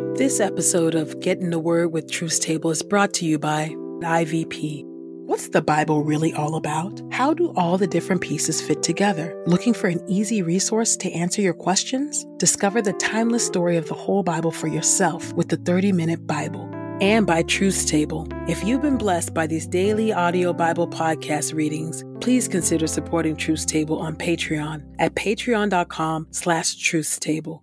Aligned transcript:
This 0.00 0.40
episode 0.40 0.94
of 0.94 1.20
Get 1.20 1.40
in 1.40 1.50
the 1.50 1.58
Word 1.58 1.92
with 1.92 2.10
Truth's 2.10 2.38
Table 2.38 2.70
is 2.70 2.82
brought 2.82 3.12
to 3.14 3.26
you 3.26 3.38
by 3.38 3.68
IVP. 4.00 4.82
What's 5.26 5.50
the 5.50 5.60
Bible 5.60 6.04
really 6.04 6.32
all 6.32 6.56
about? 6.56 7.02
How 7.10 7.34
do 7.34 7.52
all 7.54 7.76
the 7.76 7.86
different 7.86 8.22
pieces 8.22 8.62
fit 8.62 8.82
together? 8.82 9.38
Looking 9.46 9.74
for 9.74 9.88
an 9.88 10.02
easy 10.08 10.40
resource 10.40 10.96
to 10.96 11.12
answer 11.12 11.42
your 11.42 11.52
questions? 11.52 12.26
Discover 12.38 12.80
the 12.80 12.94
timeless 12.94 13.46
story 13.46 13.76
of 13.76 13.88
the 13.88 13.94
whole 13.94 14.22
Bible 14.22 14.50
for 14.50 14.68
yourself 14.68 15.34
with 15.34 15.50
the 15.50 15.58
30 15.58 15.92
Minute 15.92 16.26
Bible. 16.26 16.68
And 17.02 17.26
by 17.26 17.42
Truth's 17.42 17.84
Table. 17.84 18.26
If 18.48 18.64
you've 18.64 18.82
been 18.82 18.98
blessed 18.98 19.34
by 19.34 19.46
these 19.46 19.66
daily 19.66 20.12
audio 20.14 20.54
Bible 20.54 20.88
podcast 20.88 21.54
readings, 21.54 22.04
please 22.20 22.48
consider 22.48 22.86
supporting 22.86 23.36
Truth's 23.36 23.66
Table 23.66 23.98
on 23.98 24.16
Patreon 24.16 24.94
at 24.98 25.14
patreon.com 25.14 26.28
slash 26.30 26.76
truthstable. 26.76 27.60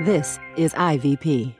This 0.00 0.38
is 0.56 0.72
IVP. 0.72 1.59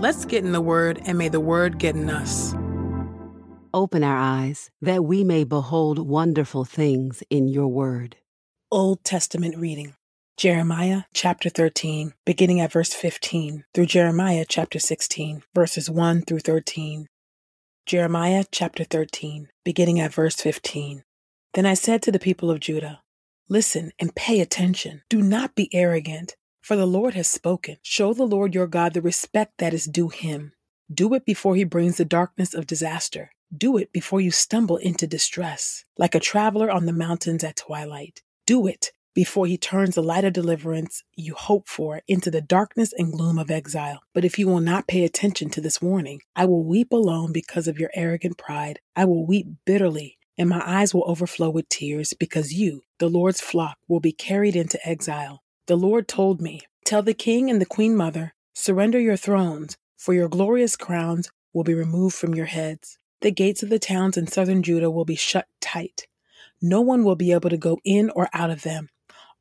Let's 0.00 0.24
get 0.24 0.44
in 0.44 0.52
the 0.52 0.60
Word, 0.60 1.00
and 1.06 1.16
may 1.16 1.28
the 1.28 1.40
Word 1.40 1.78
get 1.78 1.94
in 1.94 2.10
us. 2.10 2.54
Open 3.74 4.04
our 4.04 4.18
eyes 4.18 4.70
that 4.82 5.04
we 5.04 5.24
may 5.24 5.44
behold 5.44 5.98
wonderful 5.98 6.64
things 6.64 7.22
in 7.30 7.48
your 7.48 7.68
word. 7.68 8.16
Old 8.70 9.02
Testament 9.02 9.56
reading 9.56 9.94
Jeremiah 10.36 11.04
chapter 11.14 11.48
13, 11.48 12.12
beginning 12.26 12.60
at 12.60 12.72
verse 12.72 12.92
15, 12.92 13.64
through 13.72 13.86
Jeremiah 13.86 14.44
chapter 14.46 14.78
16, 14.78 15.44
verses 15.54 15.88
1 15.88 16.22
through 16.22 16.40
13. 16.40 17.06
Jeremiah 17.86 18.44
chapter 18.52 18.84
13, 18.84 19.48
beginning 19.64 20.00
at 20.00 20.12
verse 20.12 20.36
15. 20.36 21.04
Then 21.54 21.64
I 21.64 21.74
said 21.74 22.02
to 22.02 22.12
the 22.12 22.18
people 22.18 22.50
of 22.50 22.60
Judah, 22.60 23.00
Listen 23.48 23.92
and 23.98 24.14
pay 24.14 24.40
attention. 24.40 25.02
Do 25.08 25.20
not 25.20 25.54
be 25.54 25.68
arrogant, 25.74 26.36
for 26.60 26.76
the 26.76 26.86
Lord 26.86 27.14
has 27.14 27.28
spoken. 27.28 27.76
Show 27.82 28.14
the 28.14 28.24
Lord 28.24 28.54
your 28.54 28.66
God 28.66 28.94
the 28.94 29.02
respect 29.02 29.58
that 29.58 29.74
is 29.74 29.84
due 29.86 30.08
him. 30.08 30.52
Do 30.92 31.12
it 31.14 31.24
before 31.24 31.56
he 31.56 31.64
brings 31.64 31.96
the 31.96 32.04
darkness 32.04 32.54
of 32.54 32.66
disaster. 32.66 33.30
Do 33.54 33.76
it 33.76 33.92
before 33.92 34.20
you 34.20 34.30
stumble 34.30 34.76
into 34.78 35.06
distress, 35.06 35.84
like 35.98 36.14
a 36.14 36.20
traveler 36.20 36.70
on 36.70 36.86
the 36.86 36.92
mountains 36.92 37.44
at 37.44 37.56
twilight. 37.56 38.22
Do 38.46 38.66
it 38.66 38.92
before 39.14 39.46
he 39.46 39.58
turns 39.58 39.94
the 39.94 40.02
light 40.02 40.24
of 40.24 40.32
deliverance 40.32 41.04
you 41.14 41.34
hope 41.34 41.68
for 41.68 42.00
into 42.08 42.30
the 42.30 42.40
darkness 42.40 42.94
and 42.96 43.12
gloom 43.12 43.38
of 43.38 43.50
exile. 43.50 44.00
But 44.14 44.24
if 44.24 44.38
you 44.38 44.48
will 44.48 44.60
not 44.60 44.88
pay 44.88 45.04
attention 45.04 45.50
to 45.50 45.60
this 45.60 45.82
warning, 45.82 46.22
I 46.34 46.46
will 46.46 46.64
weep 46.64 46.92
alone 46.92 47.32
because 47.32 47.68
of 47.68 47.78
your 47.78 47.90
arrogant 47.94 48.38
pride. 48.38 48.80
I 48.96 49.04
will 49.04 49.26
weep 49.26 49.48
bitterly, 49.66 50.18
and 50.38 50.48
my 50.48 50.62
eyes 50.64 50.94
will 50.94 51.08
overflow 51.08 51.50
with 51.50 51.68
tears 51.68 52.14
because 52.18 52.52
you, 52.52 52.82
the 52.98 53.08
Lord's 53.08 53.40
flock, 53.40 53.78
will 53.88 54.00
be 54.00 54.12
carried 54.12 54.56
into 54.56 54.78
exile. 54.86 55.42
The 55.66 55.76
Lord 55.76 56.08
told 56.08 56.40
me, 56.40 56.60
Tell 56.84 57.02
the 57.02 57.14
king 57.14 57.50
and 57.50 57.60
the 57.60 57.66
queen 57.66 57.96
mother, 57.96 58.34
surrender 58.54 58.98
your 58.98 59.16
thrones, 59.16 59.76
for 59.96 60.14
your 60.14 60.28
glorious 60.28 60.76
crowns 60.76 61.30
will 61.52 61.64
be 61.64 61.74
removed 61.74 62.16
from 62.16 62.34
your 62.34 62.46
heads. 62.46 62.98
The 63.20 63.30
gates 63.30 63.62
of 63.62 63.68
the 63.68 63.78
towns 63.78 64.16
in 64.16 64.26
southern 64.26 64.62
Judah 64.62 64.90
will 64.90 65.04
be 65.04 65.14
shut 65.14 65.46
tight. 65.60 66.08
No 66.60 66.80
one 66.80 67.04
will 67.04 67.16
be 67.16 67.32
able 67.32 67.50
to 67.50 67.56
go 67.56 67.78
in 67.84 68.10
or 68.10 68.28
out 68.32 68.50
of 68.50 68.62
them. 68.62 68.88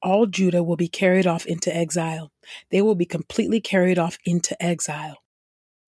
All 0.04 0.26
Judah 0.28 0.64
will 0.64 0.76
be 0.76 0.88
carried 0.88 1.28
off 1.28 1.46
into 1.46 1.76
exile. 1.76 2.32
They 2.70 2.82
will 2.82 2.96
be 2.96 3.06
completely 3.06 3.62
carried 3.62 3.98
off 3.98 4.18
into 4.26 4.62
exile. 4.64 5.18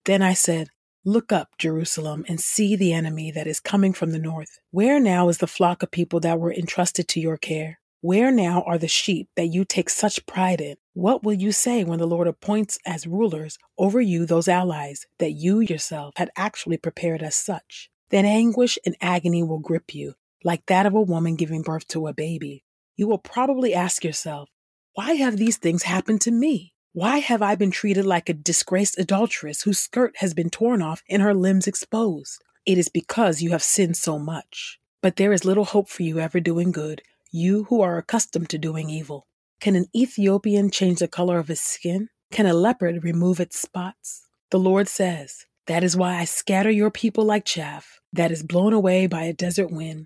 Then 0.06 0.22
I 0.22 0.34
said, 0.34 0.70
Look 1.06 1.34
up, 1.34 1.58
Jerusalem, 1.58 2.24
and 2.30 2.40
see 2.40 2.78
the 2.78 2.94
enemy 2.94 3.30
that 3.31 3.46
is 3.46 3.59
coming 3.59 3.91
from 3.91 4.12
the 4.12 4.19
north. 4.19 4.59
Where 4.72 5.02
now 5.02 5.28
is 5.28 5.40
the 5.40 5.47
flock 5.47 5.84
of 5.84 5.91
people 5.91 6.22
that 6.22 6.40
were 6.40 6.53
entrusted 6.53 7.09
to 7.09 7.19
your 7.19 7.36
care? 7.36 7.81
Where 8.00 8.31
now 8.31 8.62
are 8.62 8.78
the 8.78 8.88
sheep 8.88 9.28
that 9.36 9.47
you 9.47 9.66
take 9.66 9.90
such 9.90 10.25
pride 10.25 10.62
in? 10.62 10.78
What 10.94 11.22
will 11.22 11.34
you 11.34 11.52
say 11.52 11.84
when 11.84 12.00
the 12.00 12.08
Lord 12.08 12.30
appoints 12.30 12.80
as 12.86 13.06
rulers 13.06 13.58
over 13.78 14.00
you 14.00 14.25
those 14.25 14.47
allies 14.47 15.06
that 15.18 15.34
you 15.34 15.59
yourself 15.59 16.14
had 16.16 16.30
actually 16.38 16.78
prepared 16.78 17.22
as 17.22 17.35
such? 17.35 17.90
Then 18.09 18.24
anguish 18.25 18.80
and 18.85 18.96
agony 19.02 19.44
will 19.44 19.59
grip 19.59 19.94
you, 19.94 20.14
like 20.46 20.66
that 20.68 20.85
of 20.85 20.94
a 20.94 21.02
woman 21.02 21.35
giving 21.35 21.64
birth 21.64 21.85
to 21.90 22.08
a 22.08 22.14
baby. 22.14 22.64
You 22.96 23.09
will 23.09 23.18
probably 23.18 23.74
ask 23.74 24.06
yourself, 24.06 24.50
Why 24.94 25.16
have 25.16 25.35
these 25.35 25.58
things 25.58 25.84
happened 25.84 26.22
to 26.22 26.31
me? 26.31 26.72
Why 26.96 27.18
have 27.18 27.42
I 27.42 27.56
been 27.56 27.72
treated 27.72 28.06
like 28.06 28.30
a 28.30 28.36
disgraced 28.36 29.00
adulteress 29.00 29.64
whose 29.64 29.80
skirt 29.80 30.14
has 30.18 30.36
been 30.36 30.52
torn 30.52 30.84
off 30.84 31.02
and 31.09 31.24
her 31.24 31.34
limbs 31.34 31.66
exposed? 31.66 32.44
It 32.68 32.78
is 32.78 32.88
because 32.88 33.42
you 33.42 33.50
have 33.50 33.64
sinned 33.64 33.98
so 33.98 34.20
much. 34.20 34.80
But 35.02 35.16
there 35.16 35.34
is 35.34 35.44
little 35.44 35.66
hope 35.66 35.90
for 35.90 36.03
you 36.03 36.20
ever 36.20 36.40
doing 36.40 36.72
good 36.72 37.02
you 37.32 37.64
who 37.64 37.82
are 37.82 37.98
accustomed 37.98 38.48
to 38.48 38.59
doing 38.59 38.92
evil. 38.92 39.26
Can 39.59 39.76
an 39.76 39.88
Ethiopian 39.96 40.70
change 40.70 41.00
the 41.00 41.08
color 41.08 41.40
of 41.40 41.48
his 41.48 41.59
skin? 41.59 42.09
Can 42.32 42.46
a 42.46 42.53
leopard 42.53 43.03
remove 43.03 43.40
its 43.40 43.59
spots? 43.59 44.28
The 44.52 44.59
Lord 44.59 44.88
says, 44.88 45.48
That 45.66 45.84
is 45.84 45.98
why 45.98 46.18
I 46.20 46.26
scatter 46.26 46.70
your 46.70 46.92
people 46.92 47.26
like 47.26 47.44
chaff 47.44 48.02
that 48.14 48.30
is 48.30 48.44
blown 48.44 48.72
away 48.72 49.08
by 49.08 49.24
a 49.24 49.34
desert 49.34 49.72
wind. 49.72 50.06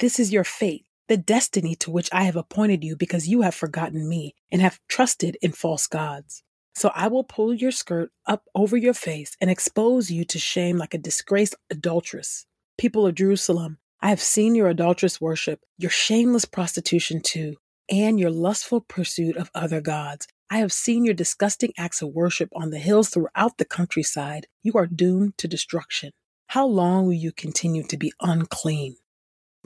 This 0.00 0.18
is 0.18 0.32
your 0.32 0.42
fate, 0.42 0.84
the 1.08 1.16
destiny 1.16 1.74
to 1.76 1.90
which 1.90 2.08
I 2.12 2.24
have 2.24 2.36
appointed 2.36 2.82
you 2.82 2.96
because 2.96 3.28
you 3.28 3.42
have 3.42 3.54
forgotten 3.54 4.08
me 4.08 4.34
and 4.50 4.62
have 4.62 4.80
trusted 4.88 5.36
in 5.42 5.52
false 5.52 5.86
gods. 5.86 6.42
So 6.74 6.90
I 6.94 7.08
will 7.08 7.24
pull 7.24 7.54
your 7.54 7.70
skirt 7.70 8.10
up 8.26 8.44
over 8.54 8.76
your 8.76 8.94
face 8.94 9.36
and 9.40 9.50
expose 9.50 10.10
you 10.10 10.24
to 10.24 10.38
shame 10.38 10.76
like 10.76 10.94
a 10.94 10.98
disgraced 10.98 11.54
adulteress. 11.70 12.46
People 12.78 13.06
of 13.06 13.14
Jerusalem, 13.14 13.78
I 14.00 14.08
have 14.08 14.20
seen 14.20 14.54
your 14.54 14.68
adulterous 14.68 15.20
worship, 15.20 15.60
your 15.78 15.90
shameless 15.90 16.44
prostitution 16.44 17.20
too, 17.20 17.56
and 17.88 18.18
your 18.18 18.30
lustful 18.30 18.80
pursuit 18.80 19.36
of 19.36 19.50
other 19.54 19.80
gods. 19.80 20.26
I 20.50 20.58
have 20.58 20.72
seen 20.72 21.04
your 21.04 21.14
disgusting 21.14 21.72
acts 21.78 22.02
of 22.02 22.08
worship 22.08 22.50
on 22.54 22.70
the 22.70 22.78
hills 22.78 23.08
throughout 23.08 23.58
the 23.58 23.64
countryside. 23.64 24.46
You 24.62 24.72
are 24.74 24.86
doomed 24.86 25.38
to 25.38 25.48
destruction. 25.48 26.10
How 26.48 26.66
long 26.66 27.06
will 27.06 27.14
you 27.14 27.32
continue 27.32 27.82
to 27.84 27.96
be 27.96 28.12
unclean? 28.20 28.96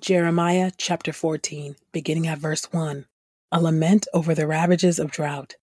Jeremiah 0.01 0.71
chapter 0.77 1.13
14, 1.13 1.75
beginning 1.91 2.29
at 2.29 2.39
verse 2.39 2.73
1. 2.73 3.07
A 3.51 3.61
lament 3.61 4.07
over 4.15 4.33
the 4.33 4.47
ravages 4.47 5.01
of 5.01 5.11
drought. 5.11 5.57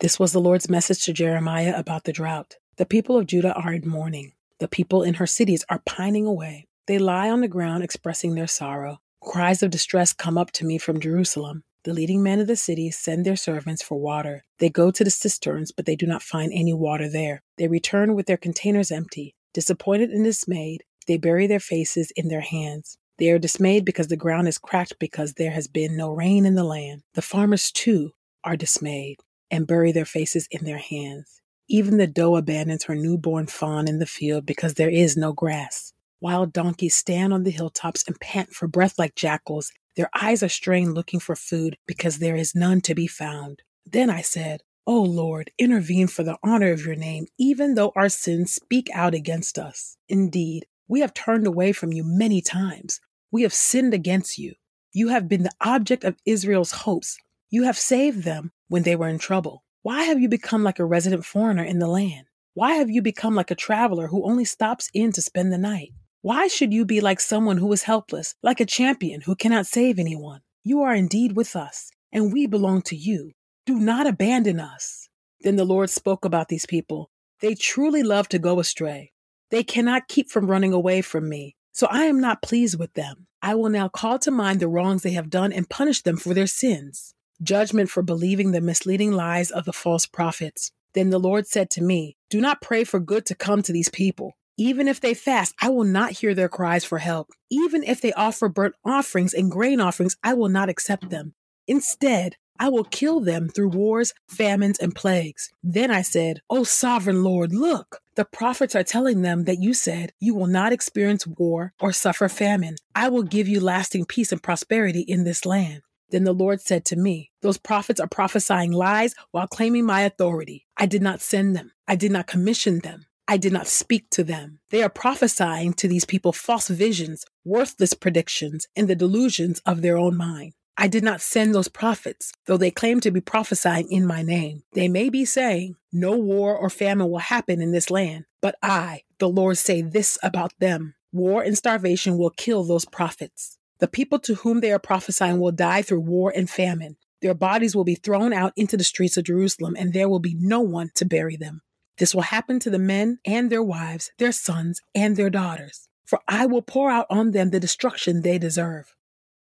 This 0.00 0.20
was 0.20 0.32
the 0.32 0.40
Lord's 0.40 0.68
message 0.68 1.02
to 1.06 1.14
Jeremiah 1.14 1.72
about 1.74 2.04
the 2.04 2.12
drought. 2.12 2.56
The 2.76 2.84
people 2.84 3.16
of 3.16 3.26
Judah 3.26 3.54
are 3.54 3.72
in 3.72 3.88
mourning. 3.88 4.32
The 4.58 4.68
people 4.68 5.02
in 5.02 5.14
her 5.14 5.26
cities 5.26 5.64
are 5.70 5.80
pining 5.86 6.26
away. 6.26 6.66
They 6.86 6.98
lie 6.98 7.30
on 7.30 7.40
the 7.40 7.48
ground 7.48 7.82
expressing 7.82 8.34
their 8.34 8.46
sorrow. 8.46 8.98
Cries 9.22 9.62
of 9.62 9.70
distress 9.70 10.12
come 10.12 10.36
up 10.36 10.50
to 10.52 10.66
me 10.66 10.76
from 10.76 11.00
Jerusalem. 11.00 11.64
The 11.84 11.94
leading 11.94 12.22
men 12.22 12.40
of 12.40 12.46
the 12.48 12.56
city 12.56 12.90
send 12.90 13.24
their 13.24 13.34
servants 13.34 13.82
for 13.82 13.98
water. 13.98 14.44
They 14.58 14.68
go 14.68 14.90
to 14.90 15.02
the 15.04 15.10
cisterns, 15.10 15.72
but 15.72 15.86
they 15.86 15.96
do 15.96 16.06
not 16.06 16.22
find 16.22 16.52
any 16.52 16.74
water 16.74 17.08
there. 17.08 17.40
They 17.56 17.68
return 17.68 18.14
with 18.14 18.26
their 18.26 18.36
containers 18.36 18.92
empty. 18.92 19.34
Disappointed 19.54 20.10
and 20.10 20.22
dismayed, 20.22 20.84
they 21.06 21.16
bury 21.16 21.46
their 21.46 21.60
faces 21.60 22.12
in 22.14 22.28
their 22.28 22.42
hands. 22.42 22.98
They 23.18 23.30
are 23.30 23.38
dismayed 23.38 23.84
because 23.84 24.08
the 24.08 24.16
ground 24.16 24.48
is 24.48 24.58
cracked 24.58 24.98
because 24.98 25.34
there 25.34 25.52
has 25.52 25.68
been 25.68 25.96
no 25.96 26.10
rain 26.10 26.46
in 26.46 26.54
the 26.54 26.64
land. 26.64 27.02
The 27.14 27.22
farmers, 27.22 27.70
too, 27.70 28.12
are 28.42 28.56
dismayed 28.56 29.18
and 29.50 29.66
bury 29.66 29.92
their 29.92 30.04
faces 30.04 30.48
in 30.50 30.64
their 30.64 30.78
hands. 30.78 31.40
Even 31.68 31.96
the 31.96 32.06
doe 32.06 32.36
abandons 32.36 32.84
her 32.84 32.94
newborn 32.94 33.46
fawn 33.46 33.88
in 33.88 33.98
the 33.98 34.06
field 34.06 34.44
because 34.44 34.74
there 34.74 34.90
is 34.90 35.16
no 35.16 35.32
grass. 35.32 35.92
Wild 36.20 36.52
donkeys 36.52 36.94
stand 36.94 37.32
on 37.32 37.44
the 37.44 37.50
hilltops 37.50 38.04
and 38.06 38.18
pant 38.20 38.52
for 38.52 38.66
breath 38.66 38.98
like 38.98 39.14
jackals. 39.14 39.70
Their 39.96 40.10
eyes 40.14 40.42
are 40.42 40.48
strained 40.48 40.94
looking 40.94 41.20
for 41.20 41.36
food 41.36 41.76
because 41.86 42.18
there 42.18 42.36
is 42.36 42.54
none 42.54 42.80
to 42.82 42.94
be 42.94 43.06
found. 43.06 43.62
Then 43.86 44.10
I 44.10 44.22
said, 44.22 44.62
O 44.86 45.00
Lord, 45.00 45.50
intervene 45.58 46.08
for 46.08 46.22
the 46.22 46.36
honor 46.42 46.72
of 46.72 46.84
your 46.84 46.96
name, 46.96 47.26
even 47.38 47.74
though 47.74 47.92
our 47.96 48.08
sins 48.08 48.54
speak 48.54 48.88
out 48.92 49.14
against 49.14 49.58
us. 49.58 49.96
Indeed, 50.08 50.66
we 50.88 51.00
have 51.00 51.14
turned 51.14 51.46
away 51.46 51.72
from 51.72 51.92
you 51.92 52.04
many 52.04 52.40
times. 52.40 53.00
We 53.30 53.42
have 53.42 53.52
sinned 53.52 53.94
against 53.94 54.38
you. 54.38 54.54
You 54.92 55.08
have 55.08 55.28
been 55.28 55.42
the 55.42 55.54
object 55.60 56.04
of 56.04 56.16
Israel's 56.24 56.72
hopes. 56.72 57.16
You 57.50 57.64
have 57.64 57.78
saved 57.78 58.24
them 58.24 58.52
when 58.68 58.82
they 58.82 58.96
were 58.96 59.08
in 59.08 59.18
trouble. 59.18 59.64
Why 59.82 60.04
have 60.04 60.20
you 60.20 60.28
become 60.28 60.62
like 60.62 60.78
a 60.78 60.84
resident 60.84 61.24
foreigner 61.24 61.64
in 61.64 61.78
the 61.78 61.88
land? 61.88 62.26
Why 62.54 62.74
have 62.74 62.90
you 62.90 63.02
become 63.02 63.34
like 63.34 63.50
a 63.50 63.56
traveler 63.56 64.08
who 64.08 64.24
only 64.24 64.44
stops 64.44 64.88
in 64.94 65.12
to 65.12 65.22
spend 65.22 65.52
the 65.52 65.58
night? 65.58 65.92
Why 66.22 66.46
should 66.46 66.72
you 66.72 66.84
be 66.84 67.00
like 67.00 67.20
someone 67.20 67.56
who 67.56 67.72
is 67.72 67.82
helpless, 67.82 68.34
like 68.42 68.60
a 68.60 68.66
champion 68.66 69.22
who 69.22 69.34
cannot 69.34 69.66
save 69.66 69.98
anyone? 69.98 70.40
You 70.62 70.82
are 70.82 70.94
indeed 70.94 71.36
with 71.36 71.56
us, 71.56 71.90
and 72.12 72.32
we 72.32 72.46
belong 72.46 72.82
to 72.82 72.96
you. 72.96 73.32
Do 73.66 73.78
not 73.78 74.06
abandon 74.06 74.60
us. 74.60 75.08
Then 75.40 75.56
the 75.56 75.64
Lord 75.64 75.90
spoke 75.90 76.24
about 76.24 76.48
these 76.48 76.66
people. 76.66 77.10
They 77.40 77.54
truly 77.54 78.02
love 78.02 78.28
to 78.28 78.38
go 78.38 78.60
astray. 78.60 79.12
They 79.54 79.62
cannot 79.62 80.08
keep 80.08 80.30
from 80.30 80.50
running 80.50 80.72
away 80.72 81.00
from 81.00 81.28
me. 81.28 81.54
So 81.70 81.86
I 81.88 82.06
am 82.06 82.20
not 82.20 82.42
pleased 82.42 82.76
with 82.76 82.92
them. 82.94 83.28
I 83.40 83.54
will 83.54 83.68
now 83.68 83.86
call 83.86 84.18
to 84.18 84.32
mind 84.32 84.58
the 84.58 84.66
wrongs 84.66 85.04
they 85.04 85.12
have 85.12 85.30
done 85.30 85.52
and 85.52 85.70
punish 85.70 86.02
them 86.02 86.16
for 86.16 86.34
their 86.34 86.48
sins. 86.48 87.14
Judgment 87.40 87.88
for 87.88 88.02
believing 88.02 88.50
the 88.50 88.60
misleading 88.60 89.12
lies 89.12 89.52
of 89.52 89.64
the 89.64 89.72
false 89.72 90.06
prophets. 90.06 90.72
Then 90.94 91.10
the 91.10 91.20
Lord 91.20 91.46
said 91.46 91.70
to 91.70 91.82
me, 91.84 92.16
Do 92.30 92.40
not 92.40 92.62
pray 92.62 92.82
for 92.82 92.98
good 92.98 93.26
to 93.26 93.36
come 93.36 93.62
to 93.62 93.72
these 93.72 93.88
people. 93.88 94.32
Even 94.56 94.88
if 94.88 95.00
they 95.00 95.14
fast, 95.14 95.54
I 95.62 95.68
will 95.68 95.84
not 95.84 96.10
hear 96.10 96.34
their 96.34 96.48
cries 96.48 96.84
for 96.84 96.98
help. 96.98 97.30
Even 97.48 97.84
if 97.84 98.00
they 98.00 98.12
offer 98.14 98.48
burnt 98.48 98.74
offerings 98.84 99.34
and 99.34 99.52
grain 99.52 99.80
offerings, 99.80 100.16
I 100.24 100.34
will 100.34 100.48
not 100.48 100.68
accept 100.68 101.10
them. 101.10 101.32
Instead, 101.66 102.36
I 102.58 102.68
will 102.68 102.84
kill 102.84 103.20
them 103.20 103.48
through 103.48 103.70
wars, 103.70 104.14
famines, 104.28 104.78
and 104.78 104.94
plagues. 104.94 105.50
Then 105.62 105.90
I 105.90 106.02
said, 106.02 106.40
O 106.48 106.62
sovereign 106.62 107.24
Lord, 107.24 107.52
look, 107.52 108.00
the 108.14 108.24
prophets 108.24 108.76
are 108.76 108.84
telling 108.84 109.22
them 109.22 109.44
that 109.44 109.60
you 109.60 109.74
said 109.74 110.12
you 110.20 110.34
will 110.34 110.46
not 110.46 110.72
experience 110.72 111.26
war 111.26 111.72
or 111.80 111.92
suffer 111.92 112.28
famine. 112.28 112.76
I 112.94 113.08
will 113.08 113.24
give 113.24 113.48
you 113.48 113.60
lasting 113.60 114.04
peace 114.04 114.30
and 114.30 114.42
prosperity 114.42 115.00
in 115.00 115.24
this 115.24 115.44
land. 115.44 115.82
Then 116.10 116.24
the 116.24 116.32
Lord 116.32 116.60
said 116.60 116.84
to 116.86 116.96
me, 116.96 117.32
Those 117.42 117.58
prophets 117.58 117.98
are 117.98 118.06
prophesying 118.06 118.70
lies 118.70 119.14
while 119.32 119.48
claiming 119.48 119.84
my 119.84 120.02
authority. 120.02 120.66
I 120.76 120.86
did 120.86 121.02
not 121.02 121.20
send 121.20 121.56
them, 121.56 121.72
I 121.88 121.96
did 121.96 122.12
not 122.12 122.28
commission 122.28 122.80
them. 122.80 123.06
I 123.26 123.38
did 123.38 123.54
not 123.54 123.66
speak 123.66 124.10
to 124.10 124.22
them. 124.22 124.60
They 124.68 124.82
are 124.82 124.90
prophesying 124.90 125.72
to 125.74 125.88
these 125.88 126.04
people 126.04 126.32
false 126.32 126.68
visions, 126.68 127.24
worthless 127.42 127.94
predictions, 127.94 128.68
and 128.76 128.86
the 128.86 128.94
delusions 128.94 129.62
of 129.64 129.80
their 129.80 129.96
own 129.96 130.14
mind. 130.14 130.52
I 130.76 130.88
did 130.88 131.04
not 131.04 131.20
send 131.20 131.54
those 131.54 131.68
prophets, 131.68 132.32
though 132.46 132.56
they 132.56 132.70
claim 132.70 133.00
to 133.00 133.10
be 133.10 133.20
prophesying 133.20 133.90
in 133.90 134.06
my 134.06 134.22
name. 134.22 134.64
They 134.72 134.88
may 134.88 135.08
be 135.08 135.24
saying, 135.24 135.76
No 135.92 136.16
war 136.16 136.56
or 136.56 136.68
famine 136.68 137.10
will 137.10 137.18
happen 137.18 137.60
in 137.60 137.70
this 137.70 137.90
land, 137.90 138.24
but 138.40 138.56
I, 138.62 139.02
the 139.18 139.28
Lord, 139.28 139.56
say 139.56 139.82
this 139.82 140.18
about 140.22 140.52
them 140.58 140.94
war 141.12 141.42
and 141.42 141.56
starvation 141.56 142.18
will 142.18 142.30
kill 142.30 142.64
those 142.64 142.84
prophets. 142.84 143.56
The 143.78 143.86
people 143.86 144.18
to 144.20 144.34
whom 144.34 144.60
they 144.60 144.72
are 144.72 144.80
prophesying 144.80 145.38
will 145.38 145.52
die 145.52 145.82
through 145.82 146.00
war 146.00 146.32
and 146.34 146.50
famine. 146.50 146.96
Their 147.22 147.34
bodies 147.34 147.76
will 147.76 147.84
be 147.84 147.94
thrown 147.94 148.32
out 148.32 148.52
into 148.56 148.76
the 148.76 148.84
streets 148.84 149.16
of 149.16 149.24
Jerusalem, 149.24 149.76
and 149.78 149.92
there 149.92 150.08
will 150.08 150.18
be 150.18 150.36
no 150.38 150.60
one 150.60 150.90
to 150.96 151.04
bury 151.04 151.36
them. 151.36 151.62
This 151.98 152.14
will 152.14 152.22
happen 152.22 152.58
to 152.60 152.70
the 152.70 152.78
men 152.78 153.18
and 153.24 153.48
their 153.48 153.62
wives, 153.62 154.10
their 154.18 154.32
sons, 154.32 154.80
and 154.94 155.16
their 155.16 155.30
daughters. 155.30 155.88
For 156.04 156.18
I 156.26 156.46
will 156.46 156.62
pour 156.62 156.90
out 156.90 157.06
on 157.08 157.30
them 157.30 157.50
the 157.50 157.60
destruction 157.60 158.22
they 158.22 158.38
deserve 158.38 158.94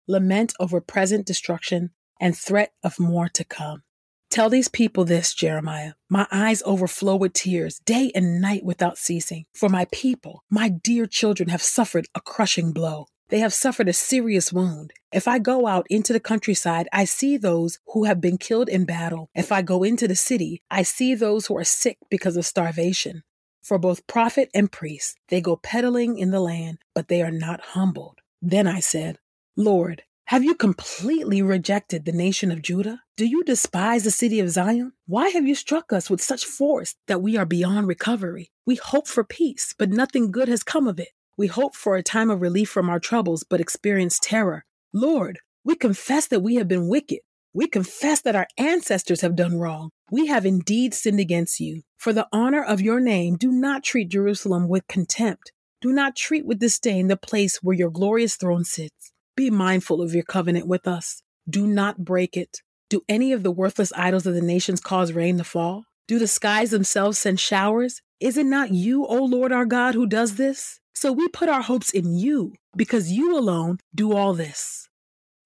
lament 0.08 0.54
over 0.60 0.82
present 0.82 1.26
destruction, 1.26 1.92
and 2.20 2.38
threat 2.38 2.74
of 2.84 3.00
more 3.00 3.28
to 3.30 3.44
come. 3.44 3.84
Tell 4.30 4.50
these 4.50 4.70
people 4.70 5.04
this, 5.04 5.34
Jeremiah. 5.34 5.94
My 6.08 6.26
eyes 6.32 6.64
overflow 6.66 7.18
with 7.18 7.34
tears 7.34 7.80
day 7.80 8.12
and 8.16 8.40
night 8.40 8.64
without 8.64 8.98
ceasing. 8.98 9.46
For 9.54 9.68
my 9.68 9.88
people, 9.92 10.46
my 10.50 10.70
dear 10.70 11.06
children, 11.06 11.50
have 11.50 11.62
suffered 11.62 12.08
a 12.16 12.22
crushing 12.22 12.72
blow. 12.72 13.08
They 13.28 13.40
have 13.40 13.54
suffered 13.54 13.90
a 13.90 13.94
serious 13.94 14.54
wound. 14.54 14.94
If 15.12 15.28
I 15.28 15.40
go 15.40 15.68
out 15.68 15.86
into 15.90 16.14
the 16.14 16.20
countryside, 16.20 16.88
I 16.94 17.06
see 17.06 17.36
those 17.36 17.80
who 17.88 18.06
have 18.06 18.22
been 18.22 18.38
killed 18.38 18.70
in 18.70 18.86
battle. 18.86 19.30
If 19.36 19.52
I 19.52 19.62
go 19.62 19.84
into 19.84 20.08
the 20.08 20.16
city, 20.16 20.62
I 20.72 20.84
see 20.84 21.14
those 21.16 21.48
who 21.48 21.58
are 21.58 21.64
sick 21.66 21.98
because 22.10 22.38
of 22.38 22.46
starvation. 22.46 23.24
For 23.62 23.78
both 23.78 24.08
prophet 24.08 24.50
and 24.54 24.72
priest, 24.72 25.18
they 25.28 25.42
go 25.42 25.56
peddling 25.56 26.18
in 26.18 26.32
the 26.32 26.40
land, 26.40 26.80
but 26.96 27.10
they 27.10 27.22
are 27.22 27.32
not 27.32 27.62
humbled. 27.62 28.20
Then 28.42 28.68
I 28.68 28.80
said, 28.80 29.18
Lord, 29.58 30.04
have 30.28 30.46
you 30.46 30.56
completely 30.56 31.42
rejected 31.42 32.06
the 32.06 32.14
nation 32.14 32.52
of 32.52 32.62
Judah? 32.62 33.02
Do 33.18 33.26
you 33.26 33.44
despise 33.44 34.06
the 34.06 34.12
city 34.12 34.40
of 34.40 34.50
Zion? 34.50 34.94
Why 35.08 35.28
have 35.28 35.46
you 35.46 35.56
struck 35.56 35.92
us 35.92 36.10
with 36.10 36.22
such 36.22 36.46
force 36.46 36.96
that 37.08 37.22
we 37.22 37.36
are 37.36 37.46
beyond 37.46 37.88
recovery? 37.88 38.50
We 38.66 38.76
hope 38.76 39.10
for 39.10 39.26
peace, 39.26 39.76
but 39.78 39.90
nothing 39.90 40.32
good 40.32 40.48
has 40.48 40.64
come 40.64 40.88
of 40.88 41.02
it. 41.02 41.10
We 41.38 41.48
hope 41.48 41.76
for 41.76 41.98
a 41.98 42.04
time 42.04 42.32
of 42.32 42.40
relief 42.40 42.70
from 42.70 42.90
our 42.90 43.00
troubles, 43.00 43.44
but 43.44 43.60
experience 43.60 44.20
terror. 44.20 44.64
Lord, 44.94 45.40
we 45.66 45.76
confess 45.76 46.28
that 46.28 46.40
we 46.40 46.56
have 46.56 46.70
been 46.70 46.88
wicked. 46.88 47.20
We 47.54 47.68
confess 47.68 48.22
that 48.22 48.38
our 48.38 48.48
ancestors 48.58 49.20
have 49.20 49.36
done 49.36 49.60
wrong. 49.60 49.90
We 50.10 50.28
have 50.28 50.46
indeed 50.46 50.94
sinned 50.94 51.20
against 51.20 51.60
you. 51.60 51.82
For 51.98 52.14
the 52.14 52.30
honor 52.32 52.64
of 52.64 52.80
your 52.80 53.02
name, 53.02 53.36
do 53.36 53.52
not 53.52 53.84
treat 53.84 54.08
Jerusalem 54.08 54.70
with 54.70 54.88
contempt. 54.88 55.52
Do 55.82 55.92
not 55.92 56.16
treat 56.16 56.46
with 56.46 56.60
disdain 56.60 57.08
the 57.08 57.18
place 57.18 57.58
where 57.62 57.76
your 57.76 57.90
glorious 57.90 58.38
throne 58.38 58.64
sits. 58.64 59.11
Be 59.42 59.50
mindful 59.50 60.04
of 60.04 60.14
your 60.14 60.22
covenant 60.22 60.68
with 60.68 60.88
us. 60.88 61.24
Do 61.50 61.66
not 61.66 62.06
break 62.06 62.38
it. 62.38 62.62
Do 62.92 63.02
any 63.10 63.32
of 63.34 63.42
the 63.42 63.50
worthless 63.50 63.92
idols 63.96 64.28
of 64.28 64.36
the 64.36 64.42
nations 64.56 64.80
cause 64.80 65.14
rain 65.14 65.40
to 65.40 65.44
fall? 65.44 65.86
Do 66.08 66.20
the 66.20 66.28
skies 66.28 66.70
themselves 66.70 67.18
send 67.18 67.40
showers? 67.40 68.04
Is 68.20 68.38
it 68.38 68.46
not 68.46 68.72
you, 68.72 69.04
O 69.04 69.16
Lord 69.24 69.52
our 69.52 69.66
God, 69.66 69.96
who 69.96 70.06
does 70.06 70.36
this? 70.36 70.80
So 70.94 71.12
we 71.12 71.28
put 71.28 71.50
our 71.50 71.64
hopes 71.64 71.90
in 71.90 72.14
you, 72.14 72.54
because 72.76 73.12
you 73.12 73.36
alone 73.36 73.80
do 73.96 74.16
all 74.16 74.36
this. 74.36 74.90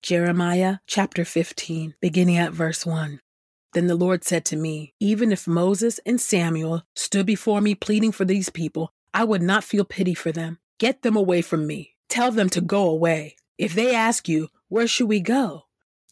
Jeremiah 0.01 0.79
chapter 0.87 1.23
15, 1.23 1.95
beginning 2.01 2.35
at 2.35 2.51
verse 2.51 2.85
1. 2.85 3.21
Then 3.71 3.87
the 3.87 3.95
Lord 3.95 4.25
said 4.25 4.43
to 4.47 4.57
me, 4.57 4.93
Even 4.99 5.31
if 5.31 5.47
Moses 5.47 6.01
and 6.05 6.19
Samuel 6.19 6.83
stood 6.95 7.25
before 7.25 7.61
me 7.61 7.75
pleading 7.75 8.11
for 8.11 8.25
these 8.25 8.49
people, 8.49 8.91
I 9.13 9.23
would 9.23 9.41
not 9.41 9.63
feel 9.63 9.85
pity 9.85 10.15
for 10.15 10.33
them. 10.33 10.59
Get 10.79 11.01
them 11.01 11.15
away 11.15 11.41
from 11.41 11.65
me. 11.65 11.95
Tell 12.09 12.29
them 12.29 12.49
to 12.49 12.59
go 12.59 12.89
away. 12.89 13.37
If 13.57 13.73
they 13.73 13.95
ask 13.95 14.27
you, 14.27 14.49
Where 14.67 14.87
should 14.87 15.07
we 15.07 15.21
go? 15.21 15.63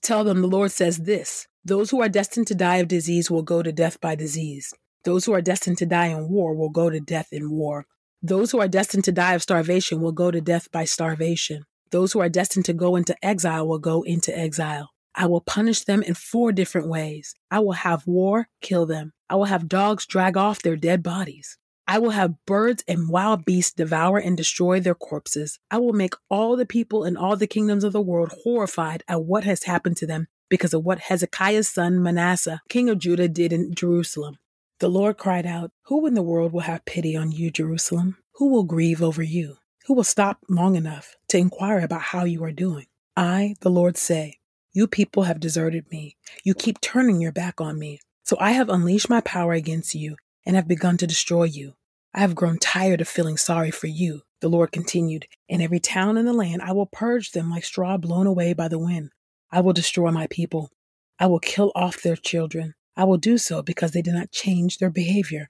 Tell 0.02 0.24
them 0.24 0.42
the 0.42 0.48
Lord 0.48 0.72
says 0.72 1.00
this 1.00 1.48
Those 1.66 1.90
who 1.90 2.02
are 2.02 2.10
destined 2.10 2.48
to 2.48 2.56
die 2.56 2.78
of 2.78 2.88
disease 2.88 3.30
will 3.30 3.44
go 3.44 3.62
to 3.62 3.72
death 3.72 4.00
by 4.00 4.16
disease. 4.16 4.74
Those 5.04 5.26
who 5.26 5.34
are 5.34 5.42
destined 5.42 5.78
to 5.80 5.86
die 5.86 6.08
in 6.08 6.30
war 6.30 6.56
will 6.56 6.70
go 6.70 6.90
to 6.90 7.00
death 7.00 7.28
in 7.32 7.52
war. 7.52 7.86
Those 8.22 8.52
who 8.52 8.62
are 8.62 8.70
destined 8.70 9.04
to 9.06 9.12
die 9.12 9.34
of 9.34 9.42
starvation 9.42 10.00
will 10.00 10.14
go 10.14 10.32
to 10.32 10.40
death 10.40 10.72
by 10.72 10.86
starvation. 10.86 11.66
Those 11.92 12.14
who 12.14 12.22
are 12.22 12.30
destined 12.30 12.66
to 12.66 12.74
go 12.74 12.96
into 12.96 13.16
exile 13.24 13.68
will 13.68 13.80
go 13.80 14.04
into 14.04 14.36
exile. 14.38 14.92
I 15.14 15.28
will 15.28 15.42
punish 15.42 15.84
them 15.84 16.02
in 16.02 16.14
four 16.14 16.54
different 16.54 16.88
ways. 16.88 17.36
I 17.52 17.60
will 17.60 17.74
have 17.74 18.08
war 18.08 18.48
kill 18.62 18.86
them. 18.86 19.12
I 19.30 19.36
will 19.36 19.46
have 19.46 19.68
dogs 19.68 20.06
drag 20.06 20.38
off 20.38 20.62
their 20.62 20.78
dead 20.78 21.04
bodies. 21.04 21.58
I 21.88 22.00
will 22.00 22.12
have 22.12 22.46
birds 22.46 22.84
and 22.88 23.10
wild 23.10 23.44
beasts 23.44 23.74
devour 23.74 24.18
and 24.18 24.38
destroy 24.38 24.80
their 24.80 24.96
corpses. 24.96 25.60
I 25.70 25.80
will 25.80 25.94
make 25.94 26.14
all 26.30 26.56
the 26.56 26.66
people 26.66 27.04
in 27.04 27.18
all 27.18 27.36
the 27.36 27.48
kingdoms 27.48 27.84
of 27.84 27.92
the 27.92 28.02
world 28.02 28.34
horrified 28.44 29.04
at 29.08 29.24
what 29.24 29.44
has 29.44 29.64
happened 29.64 29.98
to 29.98 30.08
them 30.08 30.28
because 30.50 30.74
of 30.74 30.86
what 30.86 31.00
Hezekiah's 31.00 31.70
son 31.70 32.02
Manasseh, 32.02 32.62
king 32.70 32.90
of 32.90 33.00
Judah, 33.00 33.28
did 33.28 33.52
in 33.52 33.74
Jerusalem. 33.74 34.38
The 34.80 34.88
Lord 34.88 35.18
cried 35.18 35.46
out, 35.46 35.72
Who 35.88 36.06
in 36.08 36.14
the 36.14 36.22
world 36.22 36.54
will 36.54 36.62
have 36.62 36.86
pity 36.86 37.16
on 37.18 37.32
you, 37.32 37.52
Jerusalem? 37.52 38.18
Who 38.36 38.50
will 38.50 38.64
grieve 38.64 39.04
over 39.04 39.24
you? 39.24 39.58
Who 39.86 39.94
will 39.94 40.04
stop 40.04 40.40
long 40.50 40.76
enough 40.76 41.16
to 41.30 41.38
inquire 41.38 41.80
about 41.80 42.02
how 42.02 42.24
you 42.24 42.44
are 42.44 42.52
doing? 42.52 42.86
I, 43.18 43.56
the 43.60 43.70
Lord, 43.70 43.98
say, 43.98 44.38
You 44.72 44.88
people 44.88 45.24
have 45.24 45.40
deserted 45.40 45.92
me. 45.92 46.16
You 46.44 46.54
keep 46.54 46.80
turning 46.80 47.20
your 47.20 47.34
back 47.34 47.60
on 47.60 47.78
me. 47.78 48.00
So 48.24 48.38
I 48.40 48.52
have 48.52 48.70
unleashed 48.70 49.10
my 49.10 49.20
power 49.22 49.52
against 49.52 49.94
you 49.96 50.16
and 50.46 50.56
have 50.56 50.68
begun 50.68 50.98
to 50.98 51.08
destroy 51.08 51.44
you. 51.44 51.76
I 52.14 52.20
have 52.20 52.36
grown 52.36 52.60
tired 52.60 53.02
of 53.02 53.08
feeling 53.08 53.38
sorry 53.38 53.72
for 53.72 53.88
you, 53.88 54.22
the 54.40 54.50
Lord 54.50 54.72
continued. 54.72 55.28
In 55.50 55.62
every 55.62 55.80
town 55.80 56.18
in 56.18 56.26
the 56.26 56.34
land, 56.34 56.62
I 56.62 56.72
will 56.72 56.86
purge 56.86 57.32
them 57.32 57.50
like 57.50 57.66
straw 57.66 57.98
blown 57.98 58.28
away 58.28 58.54
by 58.54 58.68
the 58.68 58.80
wind. 58.80 59.12
I 59.52 59.62
will 59.62 59.74
destroy 59.74 60.12
my 60.12 60.28
people. 60.28 60.70
I 61.20 61.28
will 61.28 61.40
kill 61.40 61.72
off 61.76 62.02
their 62.02 62.16
children. 62.16 62.76
I 62.96 63.06
will 63.06 63.18
do 63.18 63.38
so 63.38 63.62
because 63.62 63.92
they 63.92 64.02
did 64.02 64.14
not 64.14 64.32
change 64.32 64.78
their 64.78 64.90
behavior. 64.90 65.50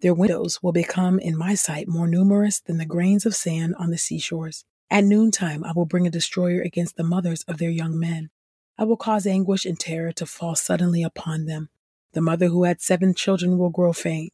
Their 0.00 0.14
widows 0.14 0.62
will 0.62 0.72
become, 0.72 1.18
in 1.18 1.36
my 1.36 1.54
sight, 1.54 1.88
more 1.88 2.08
numerous 2.08 2.60
than 2.60 2.78
the 2.78 2.86
grains 2.86 3.24
of 3.24 3.34
sand 3.34 3.74
on 3.78 3.90
the 3.90 3.98
seashores. 3.98 4.64
At 4.90 5.04
noontime, 5.04 5.64
I 5.64 5.72
will 5.72 5.86
bring 5.86 6.06
a 6.06 6.10
destroyer 6.10 6.60
against 6.60 6.96
the 6.96 7.04
mothers 7.04 7.42
of 7.44 7.58
their 7.58 7.70
young 7.70 7.98
men. 7.98 8.30
I 8.78 8.84
will 8.84 8.96
cause 8.96 9.26
anguish 9.26 9.64
and 9.64 9.78
terror 9.78 10.12
to 10.12 10.26
fall 10.26 10.54
suddenly 10.54 11.02
upon 11.02 11.46
them. 11.46 11.68
The 12.12 12.20
mother 12.20 12.46
who 12.46 12.64
had 12.64 12.80
seven 12.80 13.14
children 13.14 13.58
will 13.58 13.70
grow 13.70 13.92
faint. 13.92 14.32